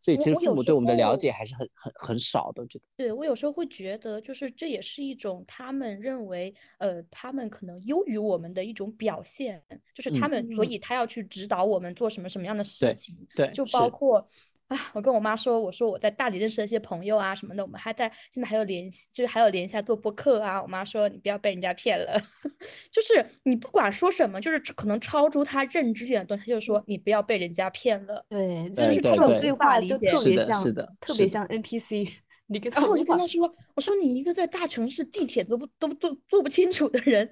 [0.05, 2.85] 所以其实父母对我们的了解还是很很很少的，觉得。
[2.95, 9.63] 对我有时候会觉得，就是这也是一种他们认为，呃，他们可能优于我们的一种表现，
[9.95, 14.29] 就是他们，所以他要去指导我们做什么什么样的事情，对，就包括。
[14.69, 20.61] 啊，我跟我妈说，我说我在大理认识了一些朋友啊什么的，我们还在现在还有联系，就是还有联系做播客啊。
[20.63, 22.19] 我妈说你不要被人家骗了，
[22.91, 28.25] 就是你不管说什么，就是可能超出他认知点的东西，就说你不要被人家骗了。
[28.29, 32.09] 对，就是这种对话就特别像，是的，特别像 NPC。
[32.47, 37.27] 你跟他然后我就跟他说：“我说你一个在大城市地铁都不都都坐不清楚的人，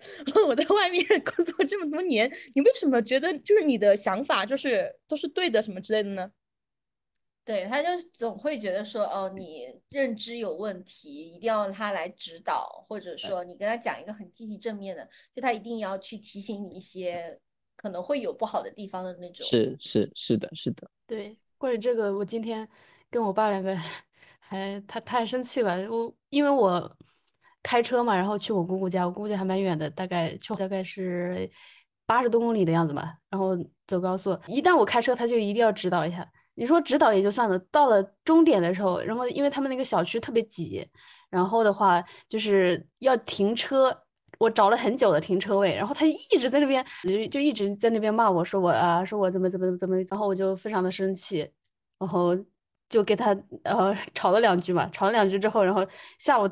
[0.49, 6.31] 我在外面工作这么多年，你为什么觉得就是你的想法就是都是对的什么之类的呢？”
[7.45, 17.37] 对，他就总会觉得说，哦，你认知有问题，一定要他来指导，或者说你跟他讲一个很积极正面的，就他一定要去提醒你一些
[17.75, 19.45] 可能会有不好的地方的那种。
[19.45, 20.89] 是是是的，是的。
[21.05, 22.69] 对，关于这个，我今天
[23.11, 23.77] 跟我爸两个
[24.39, 26.97] 还他他还生气了，我因为我
[27.61, 31.51] 开车嘛，然后去我姑姑家，我姑姑家还蛮远的，大概就大概是
[32.07, 33.57] 八十多公里的样子吧，然后
[33.89, 36.31] 走高速，一旦我开车，他就一定要指导一下。
[36.55, 40.87] 你说指导也就算了，到了终点的时候，然后因为他们那个小区特别挤，
[41.31, 43.97] 然后的话就是要停车，
[44.39, 51.49] 我找了很久的停车位，然后他一直在那边就就一直在那边骂我说我啊，说我怎么怎么怎么怎么，然后我就非常的生气，
[51.99, 52.37] 然后
[52.89, 53.35] 就给他
[53.65, 55.87] 呃吵了两句嘛，吵了两句之后，然后
[56.19, 56.51] 下午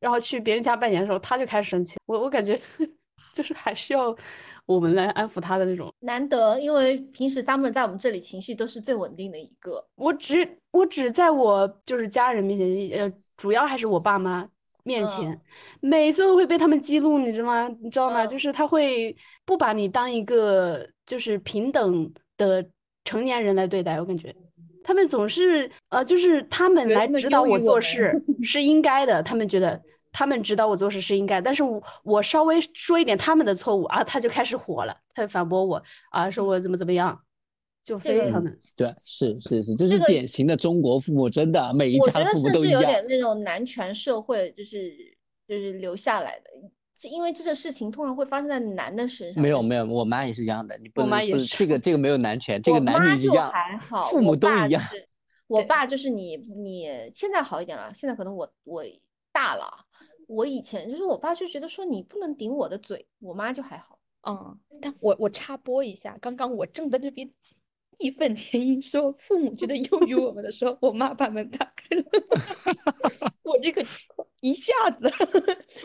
[0.00, 2.60] 然后去别人家拜年的时候，他就开始生气，我我感觉
[3.32, 4.16] 就是还需要。
[4.66, 9.86] 我们来安抚他的那种难得，因为平时 Summer 在我们这里情绪都是最稳定的一个。
[9.94, 14.48] 我只我只在我就是家人面前，呃，主要还是我爸妈
[14.82, 15.40] 面前，
[15.80, 17.68] 每次都会被他们激怒，你知道吗？
[17.80, 18.26] 你知道吗？
[18.26, 22.66] 就是他会不把你当一个就是平等的
[23.04, 24.34] 成年人来对待，我感觉
[24.82, 29.80] 他们总是呃，就是他们来指导我做事 是应该的，他们觉得。
[30.18, 37.20] 他们指导我做事是应该，但是我我稍微说一点他们的错误啊，他就开始火了，他就反驳我啊，说我怎么怎么样，
[37.84, 42.80] 就非常的对，是是是，这是典型的中国父母，真的每一家父母都一样。
[42.80, 44.90] 我觉得是有点那种男权社会，就是
[45.46, 49.42] 就是留下来的，因为这个事情通常会发生在男的身上。
[49.42, 53.52] 没有没有，我妈也是一样的，你不能这个这个没有男权，这个男女一样，
[54.10, 54.82] 父母都一样。
[55.46, 58.82] 我爸就是你你现在好一点了，现在可能我我
[59.30, 59.84] 大了。
[60.26, 63.98] 我以前就是我爸就觉得说你不能顶我的嘴，我妈就还好。
[64.22, 67.30] 嗯，但我我插播一下，刚刚我正在那边
[67.98, 72.04] 义愤填膺说父母觉得优于我们的时候，我妈把门打开了，
[73.42, 73.84] 我这个
[74.40, 75.10] 一下子，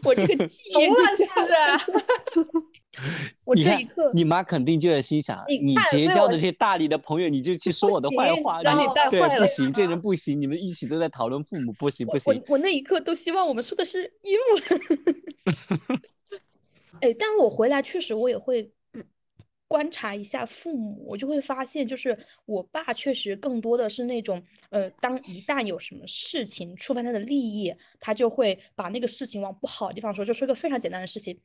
[0.04, 1.82] 我这个气焰就下来了。
[3.46, 8.62] 我这一刻，你妈肯定就在心想：你结交的这些大理的朋友，你就去说我的坏话，
[9.10, 10.40] 对，不行，这人不行。
[10.40, 12.34] 你们一起都在讨论父母，不行不行。
[12.34, 16.02] 我我那一刻都希望我们说的是英文。
[17.00, 18.70] 哎，但我回来确实我也会
[19.72, 30.26] 观察一下父母，我就会发现，就是我爸确实更多的是那种，呃，当一旦有什么事情触犯他的利益，他就会把那个事情往不好的地方说。
[30.26, 31.40] 就说一个非常简单的事情。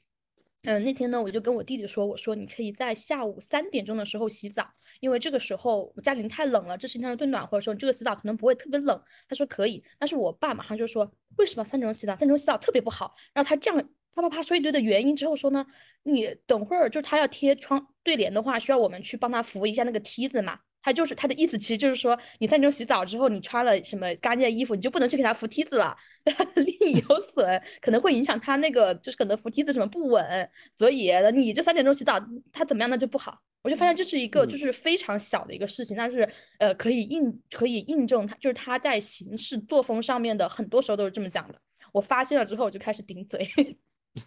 [0.65, 9.01] 嗯，那天呢，我就跟我弟弟说，我说你可以在下午三点钟的时候洗澡，因为这个时候我家里太冷了，这世界上最暖和的时候，这个洗澡可能不会特别冷。
[9.29, 12.15] 他说可以，但是我爸马上就说，为什么三点钟洗澡？
[12.15, 13.15] 三点钟洗澡特别不好。
[13.33, 15.65] 然后他这样啪啪啪说一堆的原因之后说呢，
[16.03, 20.59] 你等会儿就是他要贴窗对联的话，需要我们去帮他扶一下那个梯子嘛。
[20.83, 25.97] 他就是他的意思，其实就是说，你三点钟洗澡之后，你穿了什么干净的衣服，你就不能去给他扶梯子了，
[26.55, 33.37] 利益有损，可能会影响他那个，就是可能扶梯子什么不稳，所以你这三点钟洗澡，他怎么样那就不好。
[33.63, 36.29] 我就发现这是一个就是非常小的一个事情，但是
[36.61, 41.61] 呃可以印可以印证他就是他在行事作风上面的很多时候都是这么讲的。
[41.93, 43.45] 我发现了之后，我就开始顶嘴，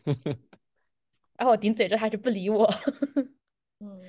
[1.38, 2.70] 然后我顶嘴之后他就不理我，
[3.80, 4.02] 嗯。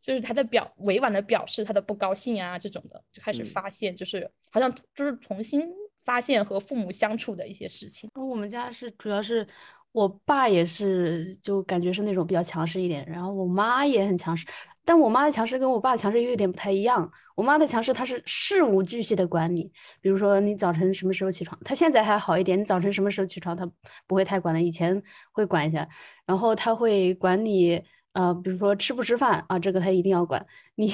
[0.00, 5.64] 就是他在表委婉的表示他的不高兴啊，这种的就开始发现，就是好像就是重新
[6.04, 8.10] 发现和父母相处的一些事情。
[8.14, 9.46] 我们家是主要是
[9.92, 14.44] 我爸也是，就感觉是那种比较强势一点，然后我妈也很强势，
[14.84, 17.10] 但我妈的强势跟我爸的强势又有点不太一样。
[17.34, 23.70] 我妈的强势她是事无巨细的管你，比如说你早晨什么时候起床，她现在还好一点，你早晨什么时候起床她
[24.06, 25.88] 不会太管的，以前会管一下，
[26.26, 27.82] 然后她会管你。
[28.14, 30.92] 呃，比如说吃不吃饭啊，这个她一定要管你，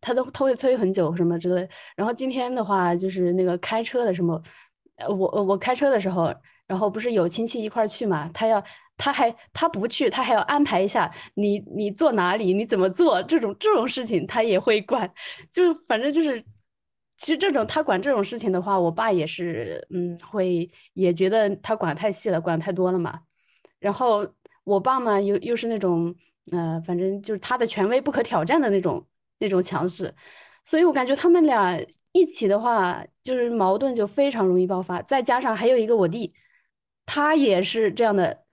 [0.00, 1.68] 她都她会催很久什么之类。
[1.96, 4.40] 然后今天的话，就是那个开车的什么，
[5.08, 6.34] 我我开车的时候，
[6.66, 8.62] 然后不是有亲戚一块儿去嘛，他要
[8.96, 15.10] 他还他不去，他还要安排一下你你坐哪里，你怎么做这种这种事情他也会管，
[15.52, 16.40] 就反正就是，
[17.16, 23.20] 其实这种他管这种事情的话，我爸也是，嗯，会也觉得他管太细了，管太多了嘛。
[23.78, 24.26] 然后
[24.64, 26.14] 我爸嘛，又又是那种。
[26.52, 29.06] 呃，反正就是他的权威不可挑战的那种
[29.38, 30.12] 那种强势，
[30.70, 31.76] 所以我感觉他们俩
[32.12, 35.02] 一起的话，就是矛盾就非常容易爆发。
[35.02, 36.32] 再加上还有一个我弟，
[37.04, 38.44] 他也是这样的，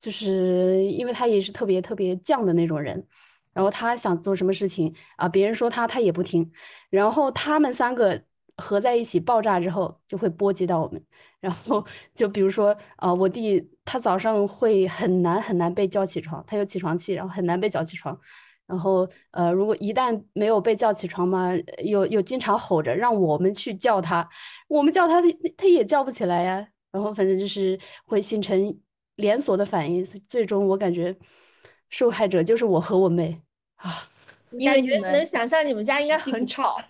[0.00, 3.06] 就是因为他也是特别特别犟的那种人，
[3.52, 6.50] 然后他想做什么事情啊，别人说他他也不听，
[6.88, 8.22] 然后他们三个
[8.56, 11.04] 合在一起爆炸之后，就会波及到我们。
[11.40, 11.84] 然后
[12.14, 18.18] 就比如说，呃，我弟他早上会很难很难被叫起床，他有起床气，然后很难被叫起床。
[18.66, 21.52] 然后，呃，如果一旦没有被叫起床嘛，
[21.84, 24.28] 又又经常吼着让我们去叫他，
[24.68, 26.66] 我们叫他，他他也叫不起来呀。
[26.90, 28.78] 然后反正就是会形成
[29.16, 31.14] 连锁的反应，最终我感觉
[31.90, 33.40] 受害者就是我和我妹
[33.76, 34.08] 啊。
[34.52, 36.76] 因为你们能想象你们家应该很吵，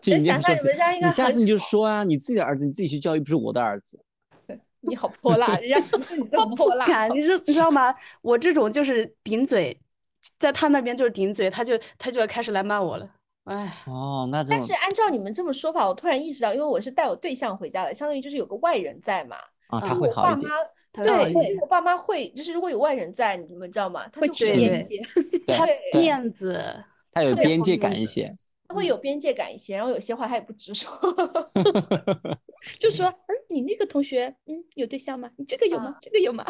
[0.00, 1.08] 对，能想象你们家应该。
[1.08, 4.00] 你下次你就说啊，你自己的儿子你自己去教育，不是我的儿子。
[4.80, 7.08] 你好泼辣，人家不是你这么 泼辣。
[7.08, 7.92] 你知你知道吗？
[8.22, 9.76] 我这种就是顶嘴，
[10.38, 13.08] 在他那边就是顶嘴，他就他就要开始来骂我了。
[13.44, 19.36] 哎，哦，那但是按照你们这么说法，我突然意识到，因为我是带我对象回家的，相当于就是有个外人在嘛。
[19.68, 20.50] 啊，他会好一点。
[20.92, 21.12] 对，
[21.60, 24.08] 我爸妈会，就是如果有外人在，你们知道吗？
[24.08, 24.98] 他会边界，
[25.46, 26.58] 他面子，
[27.12, 28.34] 他有边界感一些，
[28.66, 30.90] 他会有边界感一些，然后有些话他也不直说，
[32.80, 35.30] 就说，嗯，你那个同学，嗯，有对象吗？
[35.36, 35.94] 你这个有吗？
[36.00, 36.42] 这个有吗？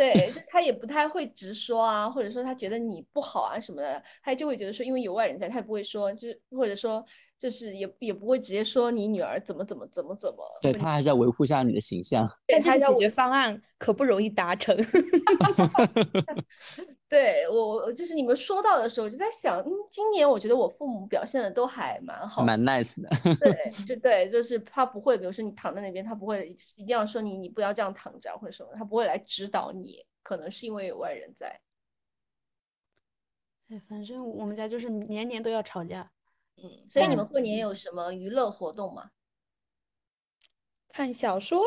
[0.00, 7.04] 对，就 他也不太会直说啊，或者说他觉得你不好啊什么的，他就会觉得说，因为有外人在，他也不会说，就是或者说。
[7.40, 12.28] 就是也也不会直接说你女儿怎么怎么怎么怎么，对他还是要维护一下你的形象。
[12.46, 14.76] 但这个解决方案可不容易达成。
[17.10, 23.08] 对我我就是你们说到的时候，我就在想，嗯，今年我觉得我父母表现的都还蛮好，蛮 nice 的。
[23.40, 26.46] 对， 就对，就是他不会，比如说你躺在那边，他不会
[26.76, 31.60] 一定要说你你不要这样躺着或者什么，他不会来指导你，可能是因为有外人在。
[33.70, 36.12] 哎，反正我们家就是年年都要吵架。
[36.62, 39.10] 嗯，所以你们过年有什么娱乐活动吗？
[40.92, 41.60] 看小说，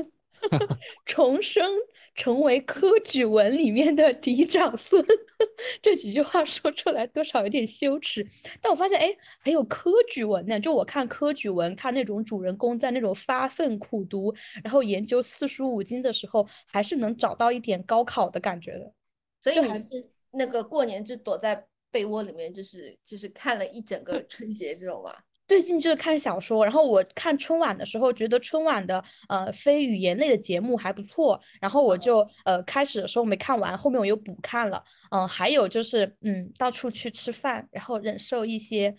[1.04, 1.70] 重生
[2.14, 5.04] 成为科举文里面的嫡长孙，
[5.82, 8.26] 这几句话说出来多少有点羞耻。
[8.60, 10.58] 但我发现，哎，还有科举文呢。
[10.60, 18.92] 就我看科举文，看那种主人公在那种发奋苦读，然后研究四书五经的时候，还是能找到一点高考的感觉的。
[19.40, 21.66] 所以还是那个过年就躲在。
[21.94, 25.14] 被窝里面就是就是看了一整个春节这种嘛，
[25.46, 38.94] 最近就是看小说，然后我看春晚的时候觉得春晚的呃非语言类的节目还不错，然后我就呃开始的时候没看完，后面我又补看了，嗯，还有就是嗯到处去吃饭，然后忍受一些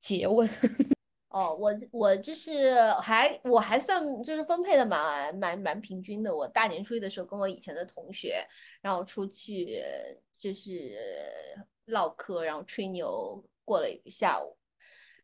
[0.00, 0.48] 诘问。
[1.28, 8.46] 哦，我我就是还我还算就是分配的蛮蛮蛮平均的，我大年初一的时候跟我以前的同学，
[8.80, 9.82] 然后出去
[10.32, 10.96] 就是。
[11.86, 14.56] 唠嗑，然后吹牛，过了一个下午。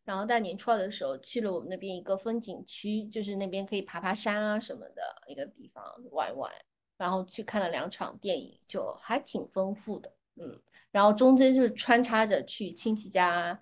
[0.09, 6.51] 然后大年初二的时候去了我们那边一个风景区，就是那边可以爬爬山啊什么的一个地方玩一玩。
[6.97, 10.11] 然后去看了两场电影，就还挺丰富的。
[10.37, 13.61] 嗯，然后中间就是穿插着去亲戚家，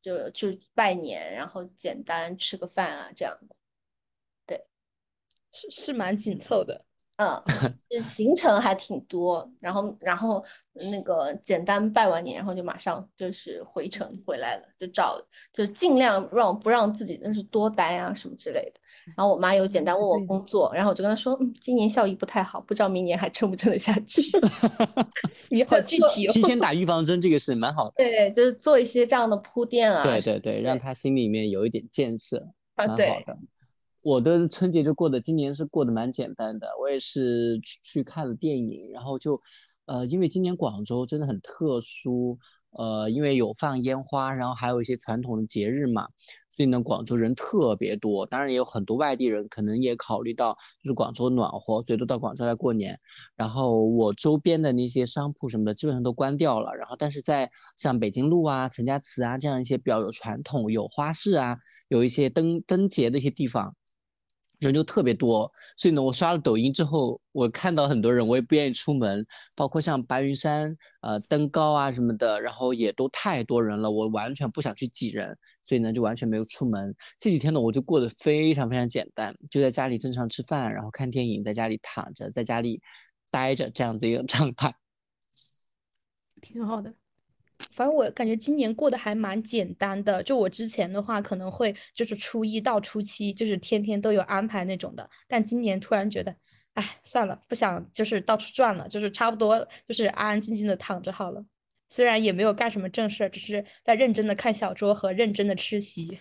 [0.00, 3.38] 就就拜年，然后简单吃个饭啊这样。
[4.46, 4.66] 对，
[5.52, 6.86] 是是蛮紧凑的。
[7.22, 7.42] 嗯，
[7.88, 10.44] 就行程还挺多，然后然后
[10.90, 15.20] 那个简单拜完年，然后就马上就是回城回来了，就找
[15.52, 18.80] 就尽量让不让自己就是多待啊什么之类的。
[19.16, 24.22] 然后我妈有简单问我工作，然后我就跟她说，嗯，今年效益不太好，不知道明年还撑不撑得下 去。
[25.50, 27.92] 你好具体，提前打预防针，这个是蛮好的。
[27.96, 30.02] 对，就是做一些这样的铺垫啊。
[30.02, 33.04] 对对对，让他心里面有一点建设，蛮好的。
[34.02, 36.66] 我的春节就过得，今年是过得蛮简单的。
[36.80, 39.40] 我也是去去看了电影，然后就，
[39.86, 42.36] 呃，因为今年广州真的很特殊，
[42.70, 46.08] 呃，因为有放烟花，然后还有一些传统的节日嘛，
[46.50, 48.26] 所以呢，广州人特别多。
[48.26, 52.98] 当然也有很多外地人，可能也考虑到就是广州暖和，所以都到广州来过年。
[53.36, 56.74] 然后我周边的那些商铺什么的，基本上都关掉了。
[56.74, 63.76] 然后但是在像北京路啊、陈家祠啊这样一些比较有传统、有花市啊、有一些灯灯节的一些地方。
[64.66, 76.94] 人就特别多，所以呢，我刷了抖音之后，我看到很多人，我也不愿意出门，包括像白云山、呃登高啊什么的，然后也都太多人了，我完全不想去挤人，所以呢，就完全没有出门。
[77.18, 82.80] 这几天呢，我就过得非常非常简单，就在家里正常吃饭，然后看电影，在家里躺着，在家里
[83.30, 84.74] 待着这样子一个状态，
[86.40, 87.01] 挺好的。
[87.72, 96.34] 反正我感觉今年过得还蛮简单的，就我之前的话可能会就是初一到初七就是天天都有安排那种的，但今年突然觉得，
[96.74, 101.44] 哎，算了，不想就是到处转了，就是差不多就是安安静静的躺着好了。
[101.88, 106.18] 虽然也没有干什么正事，只是在认真的看小说和认真的吃席。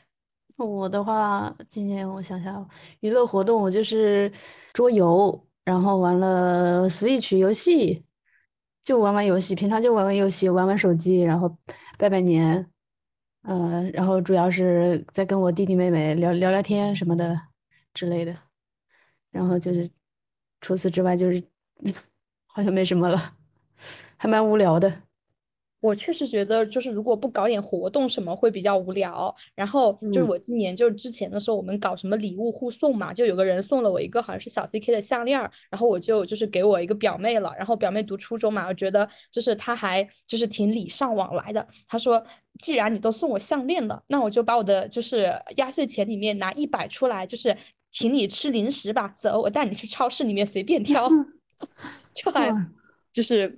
[0.57, 4.31] 我的话，今年我想想，娱乐活动我就是
[4.73, 8.03] 桌游，然后玩了 Switch 游戏。
[8.83, 11.55] 就玩玩游戏，平常就玩玩游戏，玩玩手机，然后
[11.97, 12.65] 拜拜年，
[13.43, 17.39] 嗯，然后主要是在跟我弟弟妹妹聊聊聊天什么的
[17.93, 18.35] 之类的，
[19.31, 19.89] 然后就是
[20.61, 21.43] 除此之外就是
[22.47, 23.35] 好像没什么了，
[24.17, 25.03] 还蛮无聊的。
[25.81, 29.35] 我确实觉得，就是如果不搞点活动什么会比较无聊。
[29.55, 37.51] 然后就是我今年就是之前的时候，我们搞什么礼物互送嘛，就有个人送了我一个好像是小 CK 的项链儿，然后我就就是给我一个表妹了。
[37.57, 41.65] 然后表妹读初中嘛，我觉得就是她还就是挺礼尚往来的。
[41.87, 42.23] 她说，
[42.59, 47.57] 既然你都送我项链了，那我就把我的就是压岁钱里面拿一百出来，就是
[47.89, 49.07] 请你吃零食吧。
[49.09, 51.09] 走，我带你去超市里面随便挑
[52.13, 52.53] 就还
[53.11, 53.57] 就是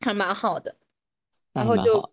[0.00, 0.74] 还蛮好的。
[1.52, 2.12] 然后就，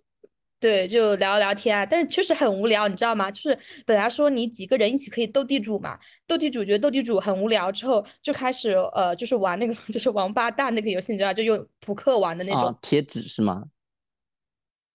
[0.59, 3.29] 对，就聊聊天啊，但是确实很无聊，你知道吗？
[3.29, 12.75] 就是本来说你几个人一起可以斗地主嘛，斗地主觉得斗地主很无聊，之后就开始呃，就是玩那个 就是王八蛋那个游戏，你知道，就用扑克玩的那种。
[12.81, 13.63] 贴纸是吗？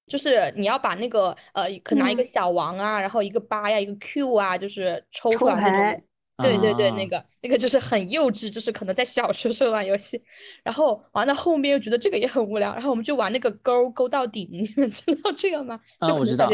[0.08, 6.02] 就是你要把那个呃，可拿一个小王啊，然后一个八呀，一个 Q 啊，就是抽出来那种。
[6.38, 10.20] 对对对，那个那个就是很幼稚，就是可能在小学时候玩游戏，
[10.64, 15.78] 然后玩到后面又觉得这个也很无聊，然后我们就玩那个勾勾到底， 你们知道这个吗？
[15.98, 16.48] 啊，我知道。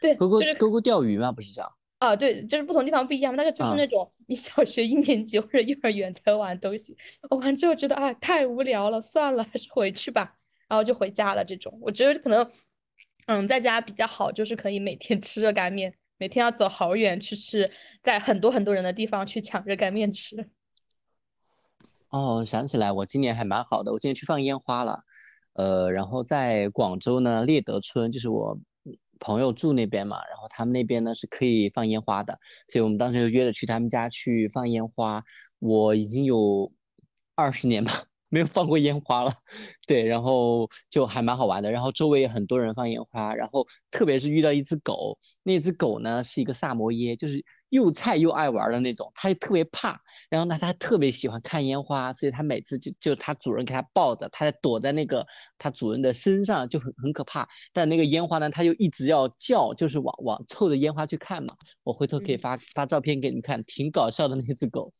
[0.00, 1.70] 对，勾勾勾勾钓鱼嘛，不是这样。
[1.98, 6.96] 啊，对，就是不同地方不一样，那个就是那种你小学一年级或者幼儿园才玩东西，
[7.28, 10.34] 我玩之后觉得啊太无聊了，算了，还是回去吧，
[10.66, 11.44] 然后就回家了。
[11.44, 12.50] 这种我觉得可能，
[13.26, 15.92] 嗯，在家比较好，就是可以每天吃热干面。
[16.20, 20.50] 每天要走好远去吃，在很多很多人的地方去抢热干面吃。
[22.10, 25.02] 哦，想起来，我今年还蛮好的，我今年去放烟花了。
[25.54, 28.58] 呃，然后在广州呢，猎德村就是我
[29.18, 35.24] 朋友住那边嘛，然后他们那边呢是可以放烟花的，所以我们当时就约着去他们家去放烟花。
[35.58, 36.70] 我已经有
[37.34, 38.09] 二十年吧。
[38.30, 39.32] 没有放过烟花了，
[39.86, 41.70] 对，然后就还蛮好玩的。
[41.70, 50.00] 然后周围很多人放烟花，然后特别是遇到一只狗，那只狗呢是一个萨摩耶，就是又菜又爱玩的那种，它就特别怕。
[50.28, 55.26] 然后呢，它特别喜欢看烟花，所以它每次就就它主人给它抱着，它躲在那个
[55.58, 57.48] 它主人的身上，就很很可怕。
[57.72, 61.48] 但那个烟花呢，它就一直要叫，就是往往凑着烟花去看嘛。
[61.82, 64.92] 我回头可以发发照片给你们看，挺搞笑的那只狗。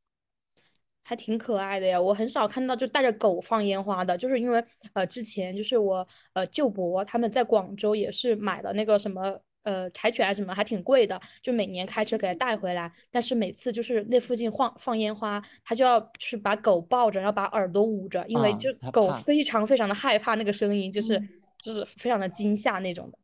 [1.10, 21.20] 还挺可爱的呀，我很少看到就带着狗放烟花的，就是因为呃之前就是我呃舅伯他们在广州也是买了那个什么呃柴犬啊什么，还挺贵的，就每年开车给它带回来，但是每次就是那附近放放烟花，它就要就是把狗抱着，然后把耳朵捂着，因为就狗非常非常的害怕那个声音，就是
[21.58, 23.18] 就是非常的惊吓那种的。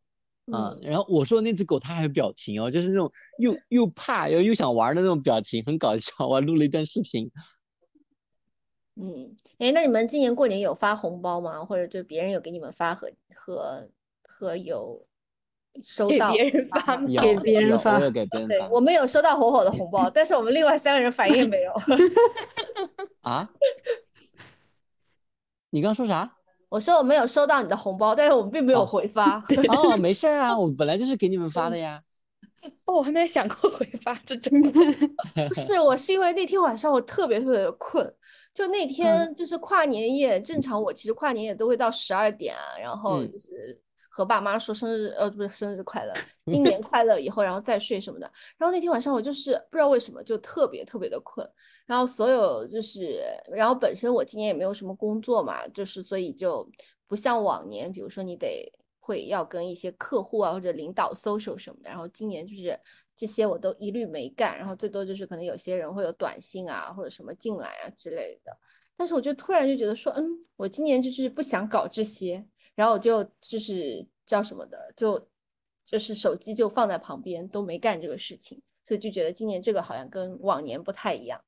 [0.53, 3.09] 嗯，然后我说那只狗它还有表情哦，就是那种
[3.39, 7.31] 又又怕又又想玩的那种表情，很搞笑，我还录了一段视频。
[8.99, 11.63] 嗯，哎，那你们今年过年有发红包吗？
[11.65, 13.87] 或者就别人有给你们发和和
[14.23, 15.07] 和有
[15.83, 16.33] 收到？
[16.33, 18.51] 给别人发，给别人发，给别人发。
[18.59, 21.73] 对，我们有收到火火的红包，但是我们另外三个人反应没有。
[23.21, 23.51] 啊？
[25.71, 26.33] 你刚说啥？
[26.71, 29.45] 我说我没有收到你的红包，但是我们并没有回发。
[29.69, 32.01] 哦，没事啊，我本来就是给你们发的呀。
[32.87, 34.71] 哦，我还没想过回发，这真的
[35.49, 35.79] 不是。
[35.81, 38.13] 我是因为那天晚上我特别特别的困。
[38.55, 46.15] 就那天就是跨年夜，正常我其实跨年夜都会到十二点，然后就是和爸妈说生日，呃，不是生日快乐，
[46.47, 48.33] 新年快乐以后，然后再睡什么的。
[48.57, 51.47] 然后那天晚上我就是不知道为什么就特别特别的困，
[51.85, 53.21] 然后所有就是，
[53.53, 56.67] 然后本身我今年也没有什么工作嘛，就是所以就
[57.07, 58.73] 不像往年，比如说你得
[59.07, 62.79] 会要跟一些客户啊或者领导 social 什么的，然后今年就是。
[63.19, 68.55] 这些我都一律没干，然后最多就是可能有些人会有短信啊或者什么进来啊之类的，
[68.95, 70.23] 但是我就突然就觉得说，嗯，
[70.55, 72.45] 我今年就是不想搞这些，
[72.75, 75.19] 然后我就就是叫什么的，就
[75.83, 81.41] 就是手机就放在旁边都没干这个事情，所以就觉得今年这个好像跟往年不太一样。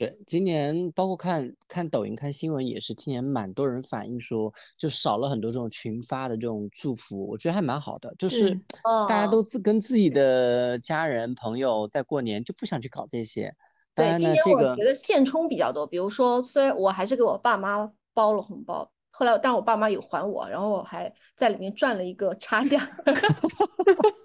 [0.00, 8.58] 对，今年包括看看抖音、看新闻也是，今年蛮多人反映说，就少了很多这种群发的这种祝福，我觉得还蛮好的，就是
[9.06, 13.54] 大家都自跟自己的家人朋友在过年，就不想去搞这些。
[13.94, 22.88] 对，今年我觉得现充比较多，比如说，虽然我还是给我爸妈包了红包，后来但我爸妈有还我，然后我还在里面赚了一个差价。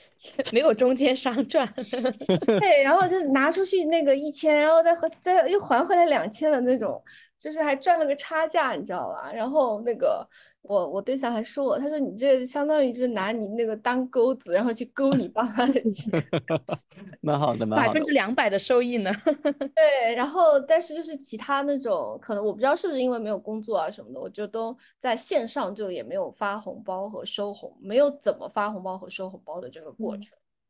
[0.52, 1.68] 没有中间商赚，
[2.60, 7.02] 对，然后就拿出去那个一千，然后再和再又还回来两千的那种，
[7.38, 9.32] 就是还赚了个差价，你知道吧？
[9.32, 10.26] 然后那个
[10.62, 16.10] 我我对象还说我，他说你这相当于就是拿你那个当钩子，然后去勾你爸妈的钱，
[17.20, 17.88] 蛮好的，蛮好的。
[17.88, 19.10] 百分之两百的收益呢？
[19.74, 30.26] 对，然后但是就是其他那种可能我不知道是不是因为没有工作啊什么的，我就都在线上就也没有发红包和收红，没有怎么发红包和收红包的这个过程。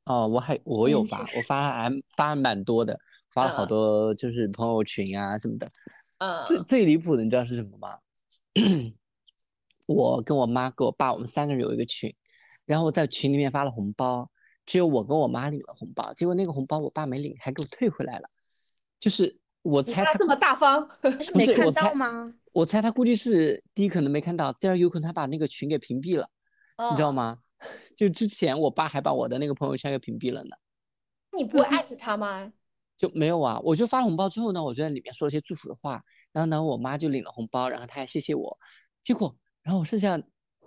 [0.07, 2.99] 哦，我还我有发，我发还发蛮多的，
[3.35, 5.67] 发了好嗯多就是朋友群啊什么的。
[6.19, 7.99] 嗯，最最离谱的你知道是什么吗？
[9.87, 12.15] 我跟我妈跟我爸我们三个人有一个群，
[12.65, 14.31] 然后我在群里面发了红包，
[14.65, 18.29] 只有我跟我妈领了红包，结果那个红包我爸没领，还给我退回来了。
[19.01, 22.35] 就是我猜他这么大方，但 是不没看到是我猜吗？
[22.53, 26.29] 我猜他估计是第一可能没看到，第二有可能他把那个群给屏蔽了，
[26.91, 27.15] 你知道嗯？
[27.15, 27.39] 吗？
[27.97, 30.57] 就之前我爸还把我的那个朋友圈给屏蔽了呢。
[31.37, 32.53] 你不会艾特他吗？
[32.97, 36.01] 就没有啊，我就发了红包之后呢，我就在里面说了些祝福的话，
[36.33, 38.59] 然后呢，我妈就领了红包，然后她还谢谢我，
[39.03, 40.21] 结果，然后我剩下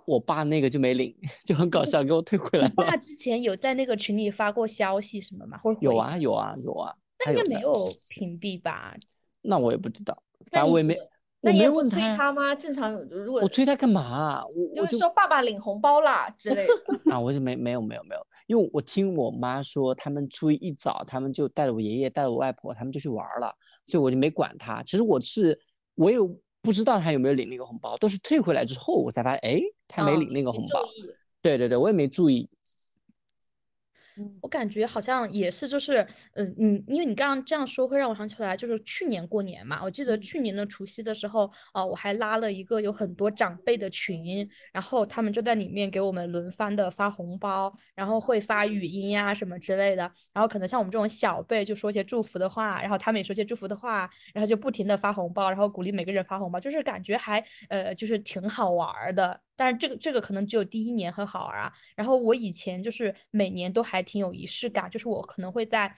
[0.06, 2.98] 我爸那个就没领， 就很搞笑，给我退回来你爸了。
[2.98, 5.58] 之前有在那个群里发过消息什么吗？
[5.58, 6.94] 或者有啊，有啊，有啊，
[7.24, 7.72] 那应该没有
[8.10, 8.96] 屏蔽吧？
[9.42, 10.16] 那我也不知道，
[10.50, 10.96] 反正我也没，
[11.40, 12.54] 那你催他吗？
[12.54, 14.42] 正常如果我催他干嘛啊？
[14.76, 16.72] 我就说爸爸领红包啦 之类的。
[17.12, 23.54] 啊，我就没没有没有没有，因为我听我妈说，他们初一一早，他们就带着我爷爷，带着我外婆，他们就去玩儿了，
[23.86, 24.82] 所以我就没管他。
[24.82, 25.56] 其实我是
[25.94, 26.16] 我也
[26.66, 30.82] 不知道他有没有领那个红包，都是退回来之后我才发现，哎，他没嗯领那个红包。
[31.40, 32.48] 对对对，我也没注意。
[34.40, 40.20] 我感觉好像也是，就是，嗯、嗯，因为你刚刚这样说，会让我想起来，就是去年过年嘛，我记得嗯。
[40.20, 59.40] 去年的除夕的时候，啊、我还拉了一个有很多长辈的群，然后他们就在里面给我们轮番的发红包，然后会发语音呀、什么之类的，然后可能像我们这种小辈就说些祝福的话，然后他们也说些祝福的话，然后就不停的发红包，然后鼓励每个人发红包，就是感觉还呃就是挺好玩儿的。
[59.56, 65.94] 但是这个这个可能只有第一年很好玩啊，然后我以前就是每年都还挺有仪式感，就是我可能会在。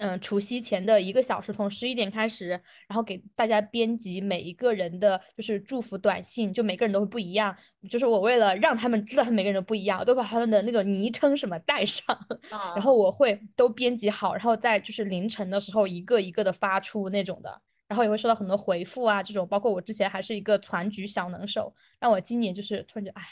[0.00, 2.50] 嗯，除夕前的一个小时，从十一点开始，
[2.86, 7.52] 然后给大家编辑每一个人的就是祝福短信，就每个人都会不一样。
[7.90, 12.14] 就是我为了让他们知道他们每个人都不一样，我都把他们的那个昵称什么带上，
[12.52, 23.22] 啊然后我会都编辑好，然后在就是凌晨的时候一个一个的发出那种的，然后也会收到很多回复啊，这种包括我之前还是一个团局小能手，但我今年就是突然就哎，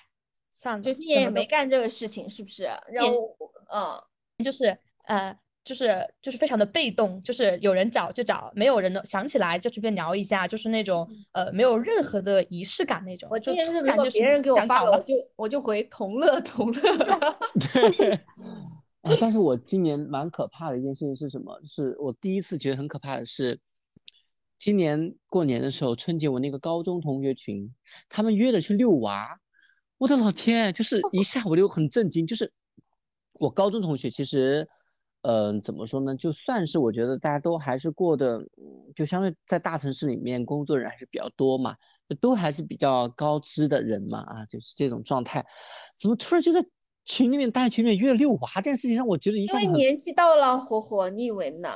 [0.51, 2.65] 算了，就今年也没干这个事情，是不是？
[2.91, 3.37] 然后，
[3.71, 4.03] 嗯，
[4.43, 13.29] 就是呃，就是就是非常的被动，就是有人找就找，没有人能想起来就随便聊一下，就是那种呃没有任何的仪式感那种。
[13.31, 16.81] 我今年是如果突然就是别人给我发了，我就我就回同乐同乐。
[17.73, 18.19] 对。
[19.03, 21.57] 啊，但是我今年蛮可怕的一件事情是什么？
[21.65, 23.57] 是我第一次觉得很可怕的是，
[24.67, 27.73] 今年过年的时候，春节我那个高中同学群，
[28.09, 29.39] 他们约着去遛娃，
[29.97, 32.27] 我的老天，就是一下我就很震惊。
[32.27, 32.51] 就是
[33.35, 34.69] 我高中同学，其实，
[35.23, 36.17] 嗯、怎么说呢？
[36.17, 41.77] 就算是我觉得大家都还是过得，嗯就相对在大城市里面工作人还是比较多嘛，
[42.21, 45.47] 都还是比较高知的人嘛，啊，就是这种状态，
[45.97, 46.61] 怎么突然就在
[47.05, 51.71] 群里面大家群里面约了遛娃这件事情，让我觉得一因为下年纪到了，火火，你以为呢？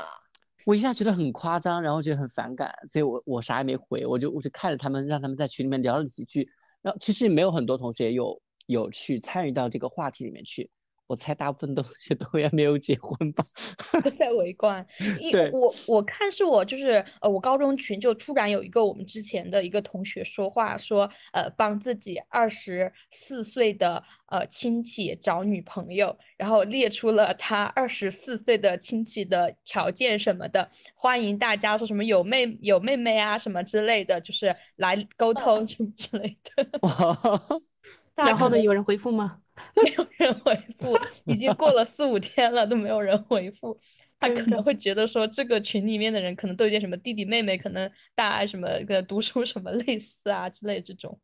[0.64, 6.48] 我一下觉得很夸张，然后觉得很反感，所以我我啥也没回，我就我就看着他们，让他们在群里面聊了几句，
[6.82, 10.70] 然后其实也没有很多同学有有去参与到这个话题里面去，
[11.10, 13.42] 我猜大部分都也都也没有结婚吧。
[14.14, 14.86] 在围观。
[15.18, 36.64] 一我我看是我就是呃，我高中群就突然有一个我们之前的一个同学说话说，呃，帮自己二十四岁的呃亲戚找女朋友，然后列出了他二十四岁的亲戚的条件什么的，欢迎大家说什么有妹有妹妹啊什么之类的，就是来沟通什么之类的。
[38.14, 39.38] 然后呢，有人回复吗？
[39.82, 43.76] 没有人回复，已经过了四五天了都没有人回复。
[44.18, 51.18] 他可能会觉得说，这个群里面的人可能都有点什么弟弟妹妹，可能大家什么个读书什么类似啊之类这种。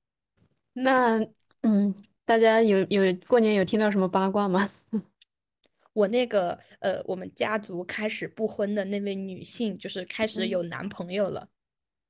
[0.73, 1.19] 那
[1.61, 4.71] 嗯，大家有有过年有听到什么八卦吗？
[5.93, 11.49] 我那个呃，我们家族开始不婚的那位女性，就是开始有男朋友了，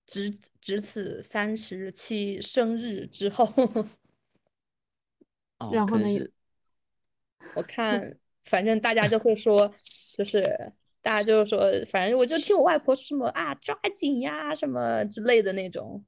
[0.07, 3.45] 只只此三十七生日之后，
[5.59, 6.07] 哦，然后呢
[7.55, 9.67] 我看反正大家就会说，
[10.17, 16.05] 就是大家就是说，反正我就听我外婆说什么啊，抓紧呀什么之类的那种。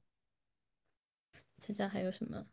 [1.59, 2.45] 想想还有什么？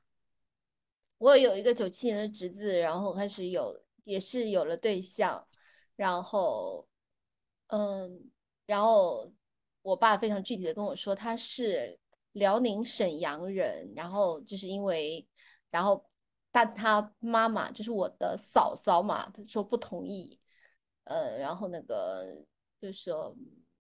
[1.19, 5.47] 我有一个九七年的侄子，然后开始有也是有了对象，
[5.95, 6.87] 然后
[7.69, 8.31] 嗯，
[8.67, 9.33] 然后
[9.83, 11.99] 我爸非常具体的跟我说，他是
[12.33, 15.27] 辽宁沈阳人，然后就是因为，
[15.71, 16.05] 然后
[16.57, 20.39] 但他妈妈就是我的嫂嫂嘛，她说不同意，
[21.05, 22.25] 呃，然后那个
[22.81, 23.37] 就说，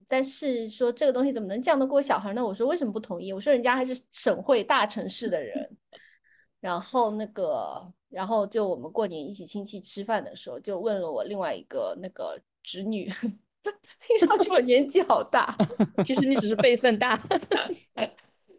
[0.06, 2.44] 但是说这个东西怎么能犟得过小孩呢？
[2.44, 3.32] 我说为什么不同意？
[3.32, 5.78] 我说人家还是省会大城市的人，
[6.60, 13.10] 然后那个，然后就我们过年一起亲戚吃饭的时候，就问了我另外一个那个侄女。
[13.98, 15.56] 听上去我年纪好大，
[16.04, 17.18] 其实你只是辈分大。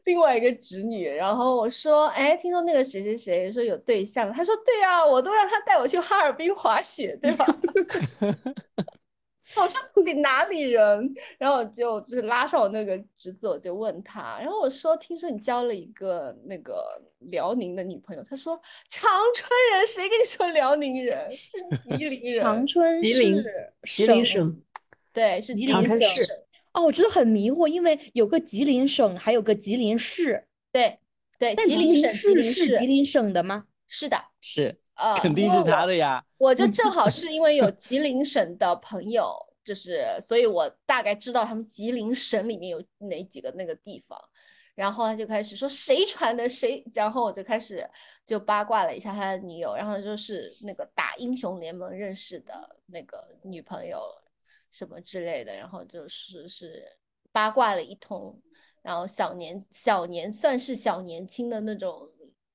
[0.07, 7.45] 另外一个侄女，然后我说：“哎，听说那个谁谁谁说有对象。”他说：“对啊，我都让他带我去哈尔滨滑雪，对吧？”
[9.53, 18.57] 好像：“你哪里人？”然后我就就是拉上我那个侄子，我就问他，然后我说：“听说你交了一个那个辽宁的女朋友？”他说
[18.89, 21.29] ：“长春人，谁跟你说辽宁人？
[21.31, 23.43] 是吉林人。”长春吉林，
[23.83, 24.61] 吉林省。
[25.11, 25.99] 对，是吉林省。
[26.77, 30.45] 哦，我觉得很迷惑，因为有个吉林省，还有个吉林市。
[30.71, 30.99] 对
[31.39, 33.65] 对，吉林市是吉林省的吗？
[33.87, 36.23] 是的，是呃，肯定是他的呀。
[36.37, 44.19] 我就正好 是因为有吉林省的朋友，就是所以我大概知道他们吉林省里面有哪几个那个地方。
[44.75, 47.83] 然后他就开始说谁传的谁，然后我就开始
[48.27, 53.99] 就八卦了一下他的女友，然后就是那个打英雄联盟认识的那个女朋友。
[54.77, 56.85] 什么之类的，然后就是是
[57.31, 58.31] 八卦了一通，
[58.83, 62.07] 然后小年小年算是小年轻的那种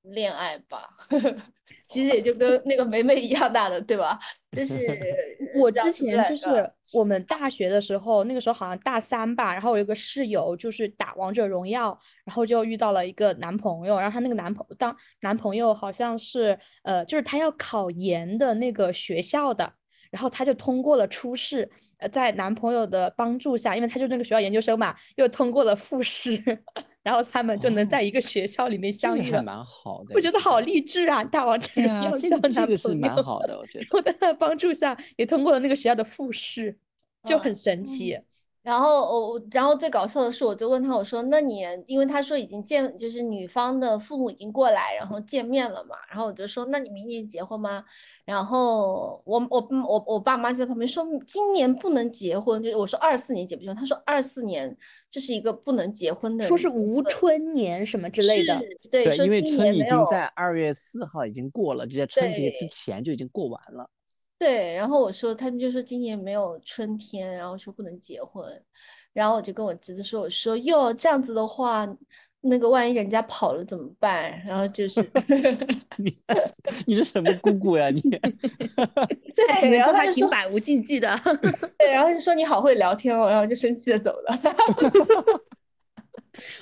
[0.03, 0.87] 恋爱吧，
[1.89, 4.17] 其实也就跟那个梅梅一样大的，对吧？
[4.51, 4.77] 就是
[5.59, 6.47] 我之前就是
[6.93, 19.73] 我们大学的时候，那个时候好像大三吧，然后我有个室友就是打王者荣耀，然后就遇到了一个男朋友，然后他那个男朋当男朋友好像是呃，就是他要考研的那个学校的。
[20.13, 26.39] 然后他就通过了初试，呃，在男朋友的帮助下，因为他就那个学校研究生嘛，又通过了复试，
[27.01, 30.13] 然后他们就能在一个学校里面相遇了，蛮好的。
[30.13, 31.23] 我觉得好励志啊！
[31.23, 33.85] 大王这个要交男朋是蛮好的，我觉得。
[33.89, 36.77] 我在他的帮助下也通过了那个学校的复试，
[37.23, 38.15] 就很神奇。
[38.63, 47.83] 然后我，然后最搞笑的是，我就问他，我说：“那你，因为他说已经见，就是女方的父母已经过来，然后见面了嘛。”然后我就说：“那你明年结婚吗？”
[48.23, 53.75] 然后我我我我爸妈就在旁边说：“今年不能结婚。”就是我说二四年结不结婚？
[53.75, 54.73] 他说二四年
[55.11, 58.57] 这是一个不能结婚的，说是无春年什么之类的。
[58.89, 63.89] 对，因为春已经在二月四号已经过了，就在春节之前就已经过完了。
[64.39, 68.45] 对，然后我说，他们就说今年没有春天，然后说不能结婚，
[69.13, 71.87] 然后我就跟我侄子说，我说哟，这样子的话，
[72.41, 74.41] 那个万一人家跑了怎么办？
[74.45, 75.01] 然后就是
[75.97, 76.13] 你
[76.85, 78.01] 你是什么姑姑呀你？
[79.33, 81.17] 对，然后他就说百无禁忌的，
[81.77, 84.37] 对，然后就说你好会聊天哦，然后就生气的走了。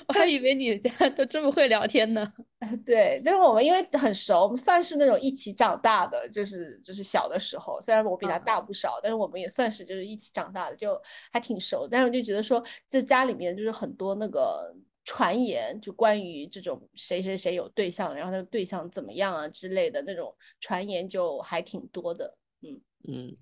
[0.06, 2.32] 我还以为你家都这么会聊天呢。
[2.84, 11.00] 对，就是我们因为很熟，我们算是那种一起长大的，就是就是小的时候，虽然我比他大不少，但是我们也算是就是一起长大的，就
[11.32, 11.88] 还挺熟。
[11.90, 14.72] 但是我就觉得说，在家里面就是很多那个
[15.04, 22.36] 传言，就关于这种谁谁谁有对象，然后他的对象怎么样啊之类的那种传言，就还挺多的。
[22.60, 23.36] 嗯嗯，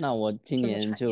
[0.00, 1.08] 那我今年就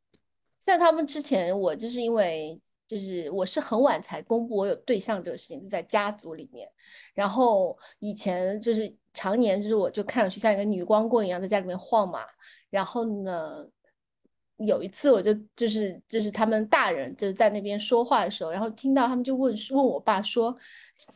[0.60, 2.60] 在他们之前，我就是因为。
[2.86, 6.68] 就是我是很晚才公布我有对象这个事情，就在家族里面。
[7.14, 12.20] 然后以前就是常年就是我就看上去像一个女光棍一样在家里面晃嘛。
[12.70, 13.66] 然后呢，
[14.58, 20.56] 有一次我就就是就是他们大人就是在那边说话的时候，然后听到他们就问问我爸说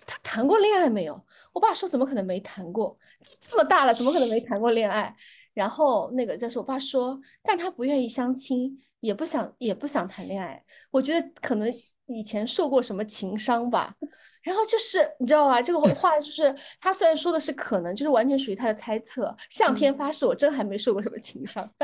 [0.06, 1.24] 他谈过恋爱没有？
[1.52, 2.98] 我爸说怎么可能没谈过？
[3.40, 5.14] 这么大了怎么可能没谈过恋爱？
[5.52, 10.64] 然后那个就是我爸说，但他不愿意相亲，也不想也不想谈恋爱。
[10.91, 11.72] 我觉得可能
[12.07, 13.95] 以前受过什么情伤吧，
[14.43, 19.34] 然后就是你知道吧，这个话 就是他虽然说的是可能，就是完全属于他的猜测。
[19.49, 21.70] 向天发誓，我真还没受过什么情伤。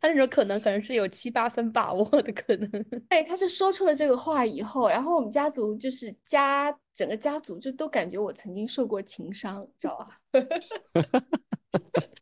[0.00, 2.70] 他那种可能可能是有七八分把握的可能。
[3.08, 10.20] 哎，他是说出了这个话以后，然后我们家族就是家整个家族就都感觉我曾经受过情伤，知道吧？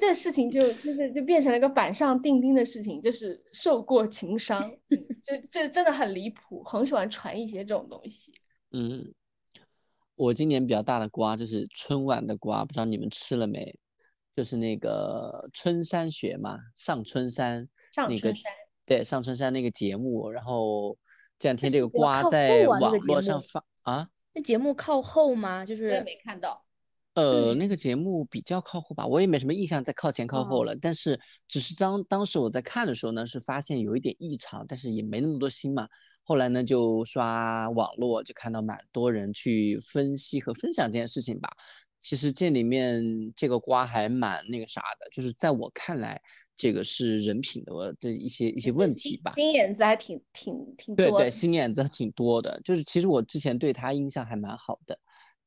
[0.00, 4.62] 就这事情就就是就变成了一个板上钉钉的事情，就是受过情伤，
[5.22, 8.32] 就这真的很离谱，很喜欢传一些这种东西。
[8.72, 9.12] 嗯，
[10.14, 13.76] 我今年比较大的瓜就是春晚的瓜，不知道你们吃了没？
[14.34, 18.52] 就是那个春山雪嘛，上春山，上春山，
[18.86, 20.96] 对，上春山那个节目，然后
[21.38, 24.08] 这两天这个瓜在网络上发啊？
[24.32, 25.66] 那节目靠后吗？
[25.66, 26.64] 就是没看到。
[27.20, 30.74] 呃，那个节目比较靠后吧，我也没什么印象在靠前靠后了。
[30.76, 35.88] 但是只是当当时我在看的时候呢，是发现有一点异常，但是也没那么多心嘛。
[36.22, 41.50] 后来呢，就刷网络，就看到蛮多人去分析和分享这件事情吧。
[42.02, 43.04] 其实这里面
[43.36, 46.18] 这个瓜还蛮那个啥的，就是在我看来，
[46.56, 49.32] 这个是人品的的一些一些问题吧。
[49.34, 51.06] 心眼子还挺挺挺多。
[51.06, 52.58] 对对，心眼子挺多的。
[52.64, 54.98] 就是其实我之前对他印象还蛮好的，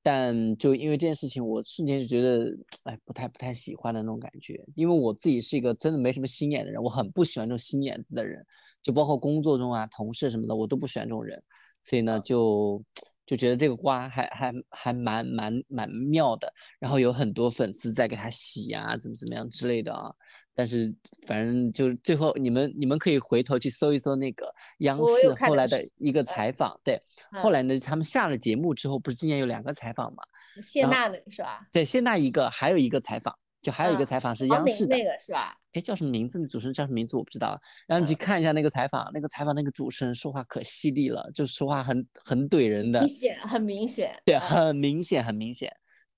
[0.03, 4.63] 但就因为这件事情，我瞬间就觉得，哎，不太不太喜欢的那种感觉。
[4.75, 8.45] 因为我自己是一个真的没什么心眼的人，我很不喜欢这种心眼子的人，
[8.83, 11.41] 就包括工作中啊、同事什么的，我都不喜欢这种人。
[11.81, 12.83] 所以呢，就。
[13.25, 20.13] 就觉得这个瓜还还还蛮蛮蛮妙的，然后有很多粉丝在给他洗啊，怎么怎么样之类的啊。
[20.55, 20.93] 但是
[21.25, 27.01] 反正就最后你们你们可以回头去搜一搜那个央视后来的一个采访，对，
[27.41, 30.23] 后来呢他们下了节目之后，不是今年有两个采访嘛？
[30.61, 31.67] 谢娜那个是吧？
[31.71, 33.35] 对，谢娜一个，还有一个采访。
[33.63, 35.55] 就还有一个采访是央视的那个是吧？
[35.71, 36.45] 哎，叫什么名字？
[36.47, 37.15] 主持人叫什么名字？
[37.15, 37.57] 我不知道。
[37.87, 45.73] 然后你去看一下那个采访，那个采访那个主持人说话可犀利了，就说话很很怼人的，明显很明显，对，很明显很明显。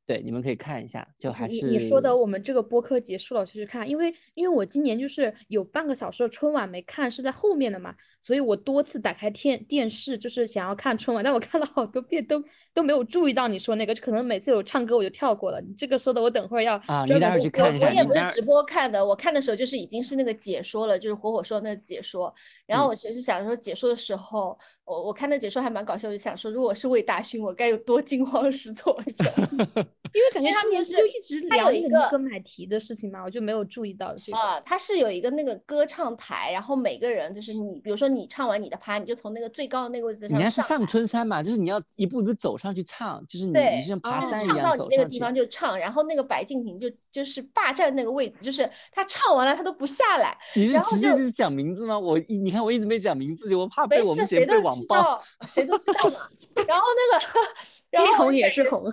[0.06, 15.60] 对，你们可以看一下，就还是你说的，我们这个播客结束了就去看，因为因为我今年就是有半个小时的春晚没看，是在后面的嘛，所以我多次打开电电视，就是想要看春晚，但我看了好多遍都都没有注意到你说那个，就可能每次有唱歌我就跳过了。
[15.60, 17.88] 你这个说的，我等会儿要啊，你待会儿去看一下。
[17.88, 22.32] 我也不是直播看的，我看的时候就是已经是那个解说了，就是火火说那个解说。
[22.68, 24.56] 然后我其实想说解说的时候，
[24.86, 28.96] 我我看那解说还蛮搞笑，我就想说，如果是魏大勋，我该有多惊慌失措？
[30.16, 34.38] 因为感觉他们就一直聊一个买题的事情嘛，我就没有注意到这个。
[34.38, 40.40] 啊，他是有一个那个歌唱台，然后每个人就是你，比如说你唱完你的趴，你就从那个最高的那个位置上。
[40.40, 50.38] 你那是上春山嘛，就是你要一步一步走上去唱，就是你你像爬山一样唱到你那个地方就唱，然后那个白敬亭就就是霸占那个位置，就是他唱完了他都不下来。
[50.56, 52.00] 你是直接是讲名字吗？
[52.00, 55.22] 我你看我一直没讲名字，我怕被我们节目被网暴。
[55.48, 56.20] 谁都知道嘛。
[56.68, 57.26] 然后那个。
[57.96, 58.84] 一红也是红，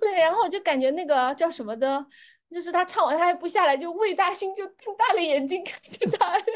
[0.00, 2.04] 对，然后我就感觉那个叫什么的，
[2.50, 6.42] 就是他唱完他还不下来，就魏大勋就瞪大了眼睛看着他，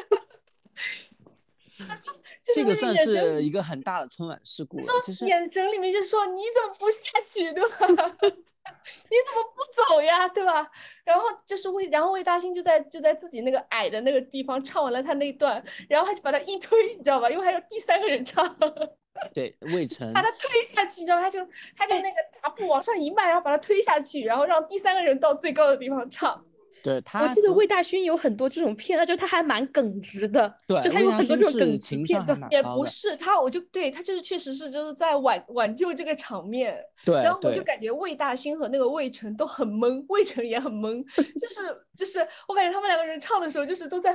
[2.42, 7.62] 这个算是一个很大的春晚事故，就是眼神里面就说你怎么不下去，对
[7.94, 8.16] 吧？
[9.10, 9.62] 你怎么不
[9.94, 10.70] 走呀，对吧？
[11.04, 17.30] 然后就是魏，然后魏大勋就在就在自己那个矮的那个地方唱完了他那一段，然后他就把他一推，你知道吧？
[17.30, 18.56] 因为还有第三个人唱。
[19.32, 21.22] 对，魏晨把他推下去，你知道吗？
[21.22, 21.46] 他就
[21.76, 26.44] 他就那个大步往上一迈，然后把他推下去，然后让第三个人到最高的地方唱。
[26.86, 30.54] 对他，我记得魏大勋有很多这种片，就他还蛮耿直的。
[30.66, 32.40] 对，就他有很多这种耿直片段。
[32.50, 36.80] 也不是他，我就对他就是确实是就是在挽挽救这个场面。
[37.04, 41.04] 对，然后我就感觉魏大勋和那个魏晨都很懵，魏晨也很懵，
[41.38, 44.12] 就是就是我感觉他们两个人唱的时候就是都在，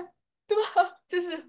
[0.47, 0.91] 对吧？
[1.07, 1.43] 就是。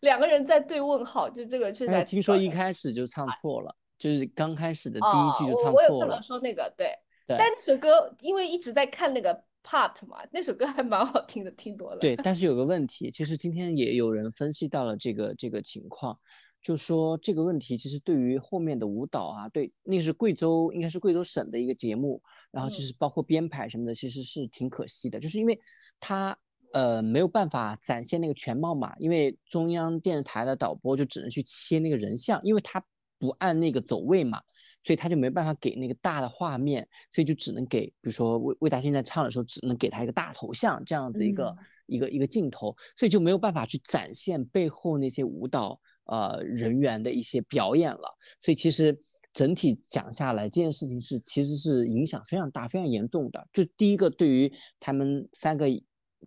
[0.00, 2.04] 两个人在对问号，就这个确实。
[2.04, 5.94] 听说一开始就唱错了，就是刚开始的第一句就唱错了。
[5.94, 6.88] 我有听说那个，对。
[7.28, 7.36] 对。
[7.38, 11.98] 但那首歌因为一直在看那个 part 嘛，那首歌还蛮好听的，听多了。
[11.98, 16.16] 对，但是有个问题，其实今天也有人分析到了这个这个情况，
[16.62, 25.58] 就说这个问题其实对于后面的舞蹈啊，对，那个是贵州，应该是贵州省的一个节目，然后其实包括编排什么的，其实是挺可惜的，就是因为
[26.00, 26.36] 它。
[26.74, 32.82] 呃，没有办法展现那个全貌嘛，因为中央电视台的导播就只能去切那个人像，因为他
[33.18, 34.40] 不按那个走位嘛，
[34.84, 41.56] 所以他就没办法给那个大的画面，所以就只能给，比如说魏魏大勋在唱的时候，只能给他一个大头像这样子一个
[41.86, 48.98] 一个一个镜头，所以就没有办法去展现背后那些舞蹈呃人员的一些表演了，所以其实
[49.32, 53.48] 整体讲下来，这件事情是其实是影响非常大、非常严重的。
[53.52, 55.66] 就第一个，对于他们三个。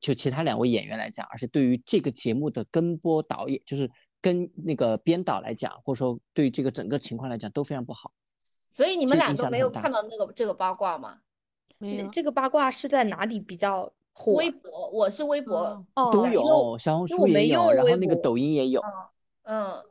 [0.01, 3.89] 就其他两位演员来讲，而且对于这个节目的跟播导演，就是
[4.19, 8.11] 跟那个编导来讲，或者说对于这个整个情况来讲都非常不好。
[8.75, 11.19] 所以你们俩都没有看到那个这个八卦吗？
[11.77, 12.07] 没有。
[12.09, 14.33] 这个八卦是在哪里比较火？
[14.33, 18.81] 微博，我是微博哦，都有，小红书也有，然后那个抖音也有。
[19.43, 19.81] 嗯。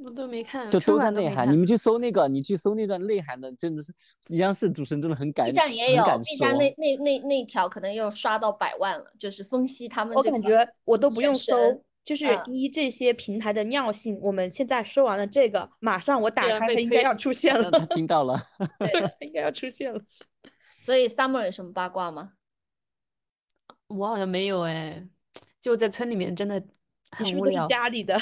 [0.00, 1.50] 我都没看，就都在内涵。
[1.50, 3.92] 你们去搜那个，你去搜那段内涵的，真的是
[4.28, 10.16] 央视主持人真的很敢，B 站也有，B 站那那那那条可能又刷到百万了，就是分析他们。
[10.16, 11.56] 我感觉我都不用搜，
[12.08, 17.70] 就是依这些平台的尿性，我们现在说完了这个，马上我打开它应该要出现了。
[17.70, 18.34] 他听到了，
[18.80, 18.88] 对，
[19.28, 20.00] 应该要出现了。
[20.80, 22.32] 所以 Summer 有什么八卦吗？
[23.88, 25.06] 我好像没有哎，
[25.60, 26.64] 就在村里面真的。
[27.10, 28.18] 很无聊是都是家里的？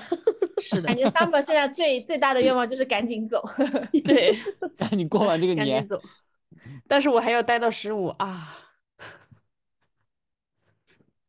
[0.60, 3.40] 是 的，感觉 Summer 现在最最大的愿望就是赶紧走。
[4.04, 4.36] 对，
[4.76, 5.86] 赶紧过完这个年。
[5.86, 6.00] 走。
[6.88, 8.56] 但是我还要待到十五啊。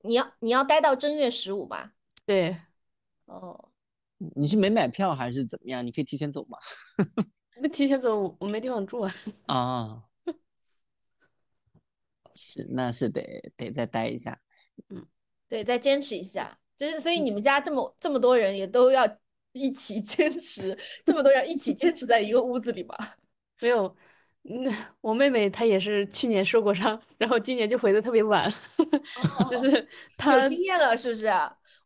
[0.01, 1.93] 你要你要待到正月十五吧？
[2.27, 2.57] 对，
[3.25, 3.69] 哦，
[4.35, 5.85] 你是没买票还是怎么样？
[5.85, 6.57] 你可以提前走吗？
[7.61, 9.13] 那提前走我没地方住啊。
[9.45, 10.03] 啊，
[12.35, 13.23] 是，那是得
[13.55, 14.37] 得再待一下。
[14.89, 15.07] 嗯，
[15.47, 16.59] 对，再坚持一下。
[16.75, 19.07] 就是所以你们家这么这么多人也都要
[19.53, 23.15] 一起坚持，这么多人一起坚持在一个屋子里吧？
[23.61, 23.95] 没有。
[24.41, 28.53] 那，我妹妹她也是去年受过伤，然后今年就回的特别晚，
[29.49, 31.27] 就是她有经验了，是不是？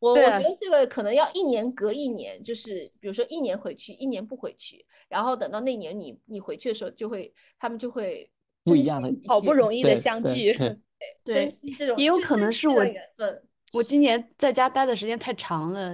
[0.02, 8.30] 我我觉得这个可能要一年隔一年，就是比如说一年回去，一年不回去，然后等到那年你你回去的时候，就会他们就会
[8.66, 10.76] 不一样的，好不容易的相聚，对
[11.34, 13.42] 珍惜这种也有可能是我缘分。
[13.74, 15.94] 我今年在家待的时间太长了，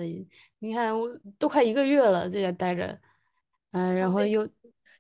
[0.60, 2.98] 你看我都快一个月了在家待着，
[3.72, 4.50] 嗯，然后又。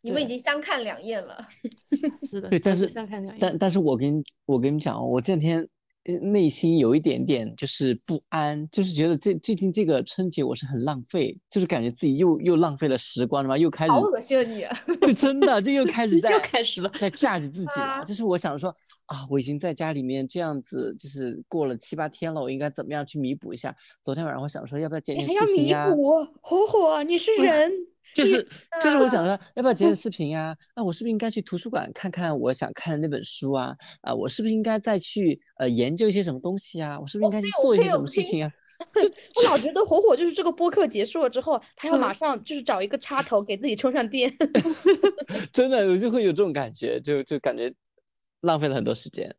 [0.01, 1.45] 你们已经相看两厌了，
[2.29, 3.39] 是的，对，但是相看两厌。
[3.39, 5.67] 但但是我跟我跟你讲，我这两天
[6.21, 14.43] 内心有一点点就是不安，就是觉得这最近这个春节我是很浪费，就是感觉自己又又浪费了时光了嘛，又开始好恶心啊
[14.87, 14.95] 你！
[15.07, 18.03] 就真的，这又开始 在又开始了，在榨着自己了。
[18.05, 18.73] 就是我想说
[19.07, 23.75] 啊，我已经在家里面这样子，就是过了七八天了，我应该怎么样去弥补一下？
[24.01, 25.87] 昨天晚上我想说，要不要剪点视频呀？
[25.87, 27.71] 弥补，火火，你是人。
[28.17, 28.47] 就是
[28.81, 30.55] 就是我想说，要不要剪剪视频啊？
[30.75, 33.75] 那，我是不是应该去图书馆看看我想看的那本书啊？
[34.01, 36.99] 啊，我是不是应该再去呃研究一些什么东西啊？
[36.99, 38.51] 我是不是应该去做一些什么事情啊？
[38.93, 44.31] 就我老觉得火火就是这个播客结束了之后，他要马上就是找一个插头给自己充上电。
[45.51, 47.73] 真的，我就会有这种感觉，就就感觉
[48.41, 49.35] 浪费了很多时间。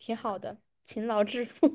[0.00, 1.72] 挺好的，勤劳致富。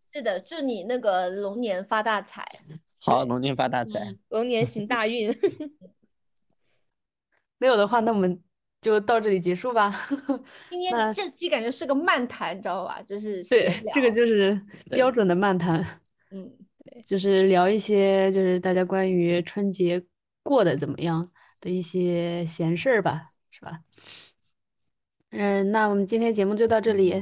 [0.00, 2.46] 是的，祝你那个龙年发大财。
[3.04, 5.36] 好，龙年发大财，龙年行大运。
[7.58, 8.40] 没有的话，那我们
[8.80, 10.08] 就到这里结束吧。
[10.70, 13.02] 今天这期感觉是个漫谈，你知道吧？
[13.02, 15.84] 就是对，这个就是标准的漫谈。
[16.30, 16.48] 嗯，
[16.84, 20.00] 对，就是聊一些就是大家关于春节
[20.44, 21.28] 过得怎么样
[21.60, 23.80] 的一些闲事儿吧，是吧？
[25.30, 27.20] 嗯，那我们今天节目就到这里。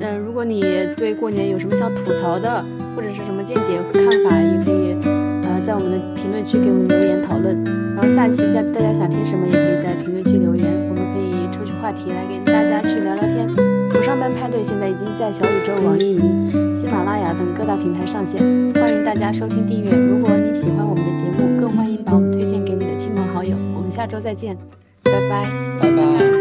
[0.00, 0.60] 嗯，如果你
[0.96, 2.64] 对过年有什么想吐槽的，
[2.94, 4.96] 或者是什么见解看法，也可以
[5.44, 7.62] 呃在我们的评论区给我们留言讨论。
[7.94, 13.48] 然后下期家大家想听什么，也可以在评论区留言，我们可以抽取话题来跟大家去聊聊天。
[13.90, 18.40] 不上班派对现在已经在小宇宙、网易云、喜马拉雅等各大平台上线，
[18.74, 19.90] 欢迎大家收听订阅。
[19.90, 23.54] 如果你喜欢我们的节目，更欢迎把我们推荐给你的亲朋好友。
[23.76, 24.56] 我们下周再见，
[25.04, 25.46] 拜拜，
[25.80, 26.31] 拜拜。